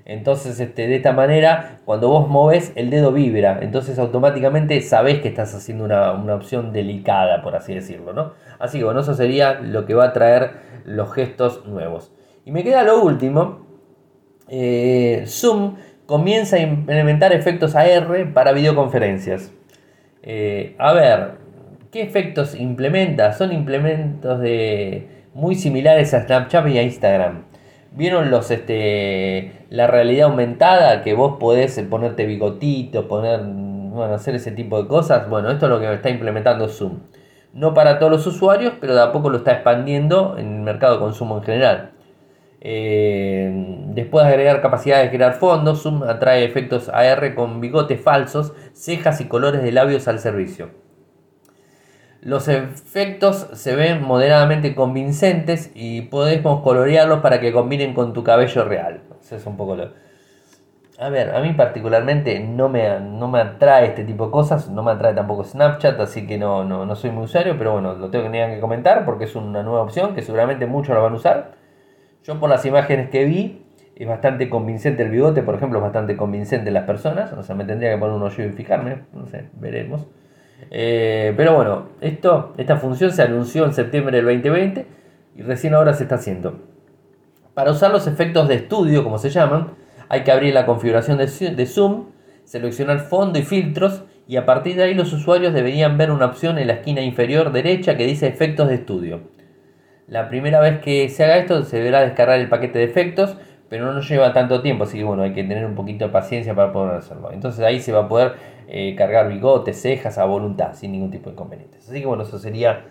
entonces, 0.05 0.59
este, 0.59 0.89
de 0.89 0.97
esta 0.97 1.13
manera, 1.13 1.79
cuando 1.85 2.09
vos 2.09 2.29
moves, 2.29 2.73
el 2.75 2.91
dedo 2.91 3.13
vibra. 3.13 3.61
Entonces, 3.63 3.99
automáticamente 3.99 4.81
sabés 4.81 5.21
que 5.21 5.29
estás 5.29 5.55
haciendo 5.55 5.85
una, 5.85 6.35
opción 6.35 6.73
delicada, 6.73 7.43
por 7.43 7.55
así 7.55 7.75
decirlo. 7.75 8.13
¿no? 8.13 8.33
Así 8.59 8.79
que, 8.79 8.85
bueno, 8.85 9.01
eso 9.01 9.15
sería 9.15 9.61
lo 9.61 9.87
que 9.87 9.95
va 9.95 10.07
a 10.07 10.13
traer 10.13 10.51
los 10.85 11.13
gestos 11.13 11.67
nuevos. 11.67 12.13
Y 12.45 12.51
me 12.51 12.65
queda 12.65 12.83
lo 12.83 13.03
último. 13.03 13.67
Eh, 14.49 15.25
Zoom 15.27 15.77
comienza 16.07 16.57
a 16.57 16.61
implementar 16.61 17.33
efectos 17.33 17.77
AR 17.77 18.33
para 18.35 18.53
videoconferencias. 18.53 19.53
Eh, 20.25 20.75
a 20.79 20.93
ver, 20.93 21.33
¿qué 21.93 22.03
efectos 22.03 22.57
implementa? 22.57 23.33
Son 23.33 23.53
implementos 23.53 24.41
de 24.41 25.09
muy 25.33 25.55
similares 25.55 26.13
a 26.13 26.23
Snapchat 26.27 26.67
y 26.69 26.79
a 26.79 26.83
Instagram. 26.83 27.52
¿Vieron 27.95 28.31
los 28.31 28.51
este 28.51 29.67
la 29.69 29.87
realidad 29.87 30.31
aumentada 30.31 31.03
que 31.03 31.13
vos 31.13 31.37
podés 31.39 31.79
ponerte 31.91 32.25
bigotito, 32.25 33.07
poner 33.07 33.41
bueno, 33.43 34.15
hacer 34.15 34.35
ese 34.35 34.51
tipo 34.51 34.83
de 34.83 34.89
cosas? 34.89 35.29
Bueno, 35.29 35.51
esto 35.51 35.67
es 35.67 35.71
lo 35.71 35.79
que 35.79 35.93
está 35.93 36.09
implementando 36.09 36.69
Zoom. 36.69 37.01
No 37.53 37.75
para 37.75 37.99
todos 37.99 38.11
los 38.11 38.27
usuarios, 38.27 38.73
pero 38.81 38.95
de 38.95 39.03
a 39.03 39.13
poco 39.13 39.29
lo 39.29 39.39
está 39.39 39.53
expandiendo 39.53 40.39
en 40.39 40.57
el 40.57 40.63
mercado 40.63 40.95
de 40.95 41.01
consumo 41.01 41.37
en 41.39 41.43
general. 41.43 41.91
Eh, 42.63 43.51
después 43.89 44.25
de 44.25 44.31
agregar 44.33 44.63
capacidad 44.63 45.03
de 45.03 45.11
crear 45.11 45.35
fondos, 45.35 45.83
Zoom 45.83 46.03
atrae 46.05 46.45
efectos 46.45 46.89
AR 46.89 47.35
con 47.35 47.61
bigotes 47.61 48.01
falsos, 48.01 48.55
cejas 48.73 49.21
y 49.21 49.27
colores 49.27 49.63
de 49.63 49.73
labios 49.73 50.09
al 50.09 50.19
servicio. 50.19 50.71
Los 52.23 52.47
efectos 52.47 53.49
se 53.53 53.75
ven 53.75 54.01
moderadamente 54.01 54.77
convincentes 54.77 55.73
y 55.75 56.03
podemos 56.03 56.63
colorearlos 56.63 57.19
para 57.19 57.41
que 57.41 57.53
combinen 57.53 57.95
con 57.95 58.13
tu 58.13 58.23
cabello 58.23 58.65
real. 58.65 59.01
Eso 59.21 59.35
es 59.35 59.45
un 59.45 59.57
poco 59.57 59.75
lo... 59.75 59.91
A 61.01 61.09
ver, 61.09 61.35
a 61.35 61.41
mí 61.41 61.53
particularmente 61.55 62.39
no 62.39 62.69
me, 62.69 63.01
no 63.01 63.27
me 63.27 63.41
atrae 63.41 63.87
este 63.87 64.05
tipo 64.05 64.27
de 64.27 64.31
cosas, 64.31 64.71
no 64.71 64.85
me 64.85 64.93
atrae 64.93 65.15
tampoco 65.15 65.43
Snapchat, 65.43 65.99
así 65.99 66.25
que 66.25 66.39
no, 66.39 66.63
no, 66.63 66.95
soy 66.95 67.11
muy 67.11 67.25
usuario, 67.25 67.59
pero 67.59 67.73
bueno, 67.73 67.95
lo 67.95 68.09
tengo 68.09 68.31
que, 68.31 68.61
comentar 68.61 69.05
porque 69.05 69.25
es 69.25 69.35
una 69.35 69.65
nueva 69.65 69.83
opción 69.83 70.15
que 70.15 70.23
seguramente 70.23 70.67
muchos 70.67 70.95
lo 70.95 71.03
van 71.03 71.15
a 71.15 71.17
usar. 71.17 71.55
Yo 72.23 72.39
por 72.39 72.49
las 72.49 72.65
imágenes 72.65 73.11
que 73.11 73.25
vi, 73.25 73.67
es 73.97 74.07
bastante 74.07 74.49
convincente 74.49 75.03
el 75.03 75.11
bigote, 75.11 75.43
por 75.43 75.57
ejemplo, 75.57 75.81
es 75.81 75.83
bastante 75.83 76.17
convincente 76.17 76.71
las 76.71 76.85
personas, 76.85 77.33
o 77.33 77.43
sea, 77.43 77.57
me 77.57 77.65
tendría 77.65 77.93
que 77.93 77.99
poner 77.99 78.15
un 78.15 78.23
hoyo 78.23 78.45
y 78.45 78.51
fijarme, 78.51 78.99
no 79.13 79.27
sé, 79.27 79.49
veremos. 79.55 80.07
Eh, 80.71 81.35
pero 81.37 81.55
bueno, 81.55 81.89
esta 82.01 82.77
función 82.77 83.11
se 83.13 83.23
anunció 83.23 83.65
en 83.65 83.73
septiembre 83.73 84.17
del 84.17 84.27
2020 84.27 84.87
y 85.37 85.43
recién 85.43 85.75
ahora 85.75 85.95
se 85.95 86.05
está 86.05 86.17
haciendo. 86.17 86.61
Para 87.55 87.71
usar 87.71 87.91
los 87.91 88.07
efectos 88.07 88.49
de 88.49 88.55
estudio, 88.55 89.05
como 89.05 89.19
se 89.19 89.31
llaman, 89.31 89.75
hay 90.09 90.25
que 90.25 90.33
abrir 90.33 90.55
la 90.55 90.67
configuración 90.67 91.19
de, 91.19 91.67
Zoom, 91.67 92.07
seleccionar 92.45 93.01
fondo 93.01 93.39
y 93.39 93.43
filtros 93.43 94.05
y 94.27 94.37
a 94.37 94.47
partir 94.47 94.77
de 94.77 94.85
ahí 94.85 94.95
los 94.95 95.13
usuarios 95.13 95.53
deberían 95.53 95.99
ver 95.99 96.11
una 96.11 96.27
opción 96.27 96.59
en 96.59 96.67
la 96.67 96.75
esquina 96.75 97.03
inferior 97.03 97.53
derecha 97.53 97.97
que 97.97 98.07
dice 98.07 98.27
efectos 98.27 98.69
de 98.69 98.77
estudio. 98.77 99.21
La 100.07 100.29
primera 100.29 100.61
vez 100.61 100.81
que 100.81 101.09
se 101.09 101.25
haga 101.25 101.39
esto 101.39 101.63
se 101.65 101.79
deberá 101.79 102.01
descargar 102.01 102.39
el 102.41 102.49
paquete 102.49 102.79
de 102.79 102.85
efectos, 102.85 103.37
pero 103.73 103.91
no 103.91 104.03
lleva 104.03 104.35
tanto 104.35 104.61
tiempo, 104.61 104.85
así 104.85 104.99
que 104.99 105.05
bueno, 105.05 105.23
hay 105.23 105.33
que 105.33 105.45
tener 105.45 105.65
un 105.65 105.75
poquito 105.75 106.05
de 106.05 106.11
paciencia 106.11 106.55
para 106.55 106.75
poder 106.75 106.97
hacerlo. 106.97 107.31
Entonces 107.33 107.65
ahí 107.65 107.81
se 107.81 107.91
va 107.91 108.01
a 108.01 108.07
poder 108.07 108.35
eh, 108.69 108.95
cargar 108.95 109.31
bigotes, 109.31 109.81
cejas 109.81 110.19
a 110.19 110.27
voluntad, 110.27 110.75
sin 110.75 110.93
ningún 110.93 111.11
tipo 111.11 111.31
de 111.31 111.33
inconvenientes. 111.33 111.89
Así 111.89 111.99
que 111.99 112.07
bueno, 112.07 112.25
eso 112.25 112.39
sería 112.39 112.85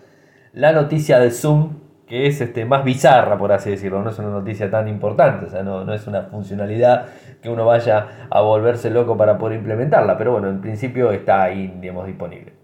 la 0.52 0.72
noticia 0.72 1.20
de 1.20 1.30
Zoom, 1.30 1.74
que 2.04 2.26
es 2.26 2.40
este, 2.40 2.64
más 2.64 2.82
bizarra, 2.82 3.38
por 3.38 3.52
así 3.52 3.70
decirlo. 3.70 4.02
No 4.02 4.10
es 4.10 4.18
una 4.18 4.30
noticia 4.30 4.72
tan 4.72 4.88
importante, 4.88 5.46
o 5.46 5.50
sea, 5.50 5.62
no, 5.62 5.94
es 5.94 6.04
una 6.08 6.22
funcionalidad 6.22 7.06
que 7.40 7.48
uno 7.48 7.64
vaya 7.64 8.26
a 8.28 8.40
volverse 8.40 8.90
loco 8.90 9.16
para 9.16 9.38
poder 9.38 9.58
implementarla, 9.58 10.18
pero 10.18 10.32
bueno, 10.32 10.48
en 10.48 10.60
principio 10.60 11.12
está 11.12 11.44
ahí, 11.44 11.72
digamos, 11.80 12.08
disponible. 12.08 12.54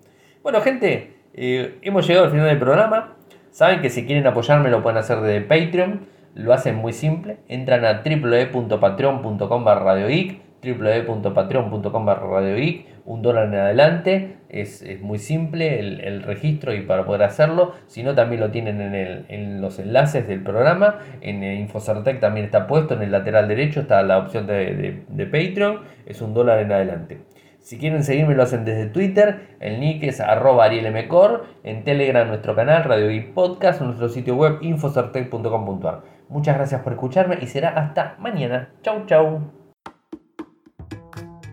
Bueno, 0.43 0.61
gente, 0.61 1.19
eh, 1.35 1.79
hemos 1.83 2.05
llegado 2.05 2.25
al 2.27 2.33
final 2.33 2.49
del 2.49 2.59
programa. 2.59 3.15
Saben 3.53 3.81
que 3.81 3.91
si 3.91 4.05
quieren 4.07 4.27
apoyarme 4.27 4.71
lo 4.71 4.83
pueden 4.83 4.99
hacer 4.99 5.21
desde 5.21 5.41
Patreon. 5.43 6.18
Lo 6.35 6.53
hacen 6.53 6.77
muy 6.77 6.93
simple. 6.93 7.39
Entran 7.49 7.85
a 7.85 8.03
www.patreon.com 8.03 9.65
radiogeek 9.65 10.49
www.patreon.com 10.61 12.07
radiogeek 12.07 12.99
un 13.09 13.23
dólar 13.23 13.49
en 13.49 13.55
adelante. 13.55 14.37
Es, 14.51 14.85
muy 15.01 15.19
simple 15.19 15.79
el, 15.79 16.23
registro 16.23 16.75
y 16.75 16.83
para 16.83 17.07
poder 17.07 17.23
hacerlo. 17.23 17.73
Si 17.87 18.03
no, 18.03 18.15
también 18.15 18.41
lo 18.41 18.51
tienen 18.51 18.81
en, 19.29 19.61
los 19.63 19.79
enlaces 19.79 20.29
del 20.29 20.43
programa. 20.43 20.99
En 21.23 21.43
Infocertec 21.43 22.21
también 22.21 22.47
está 22.47 22.67
puesto. 22.67 22.95
En 22.95 23.03
el 23.03 23.11
lateral 23.11 23.49
derecho 23.49 23.81
está 23.81 24.03
la 24.03 24.19
opción 24.19 24.47
de, 24.47 25.05
Patreon. 25.25 25.81
Es 26.07 26.21
un 26.21 26.35
dólar 26.35 26.61
en 26.61 26.73
adelante. 26.73 27.19
Si 27.61 27.79
quieren 27.79 28.05
seguirme 28.05 28.35
lo 28.35 28.43
hacen 28.43 28.65
desde 28.65 28.87
Twitter, 28.87 29.57
el 29.61 29.81
nick 29.81 30.03
es 30.03 30.21
arroba 30.21 30.65
arielmcor, 30.67 31.45
en 31.65 31.85
Telegram 31.85 32.27
nuestro 32.27 32.55
canal 32.55 32.85
Radio 32.85 33.11
y 33.11 33.21
Podcast, 33.21 33.83
nuestro 33.83 34.09
sitio 34.09 34.37
web 34.37 34.59
infocertec.com.ar. 34.63 36.18
Muchas 36.29 36.57
gracias 36.57 36.83
por 36.83 36.93
escucharme 36.93 37.39
y 37.41 37.47
será 37.47 37.71
hasta 37.71 38.17
mañana. 38.19 38.71
Chau 38.83 39.07
chau. 39.07 39.53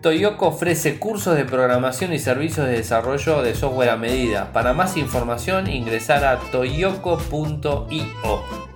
Toyoko 0.02 0.48
ofrece 0.48 0.98
cursos 1.00 1.36
de 1.36 1.44
programación 1.44 2.12
y 2.12 2.18
servicios 2.18 2.66
de 2.66 2.74
desarrollo 2.74 3.42
de 3.42 3.54
software 3.54 3.90
a 3.90 3.96
medida. 3.96 4.52
Para 4.52 4.72
más 4.72 4.96
información 4.96 5.66
ingresar 5.68 6.24
a 6.24 6.38
toyoko.io. 6.52 7.86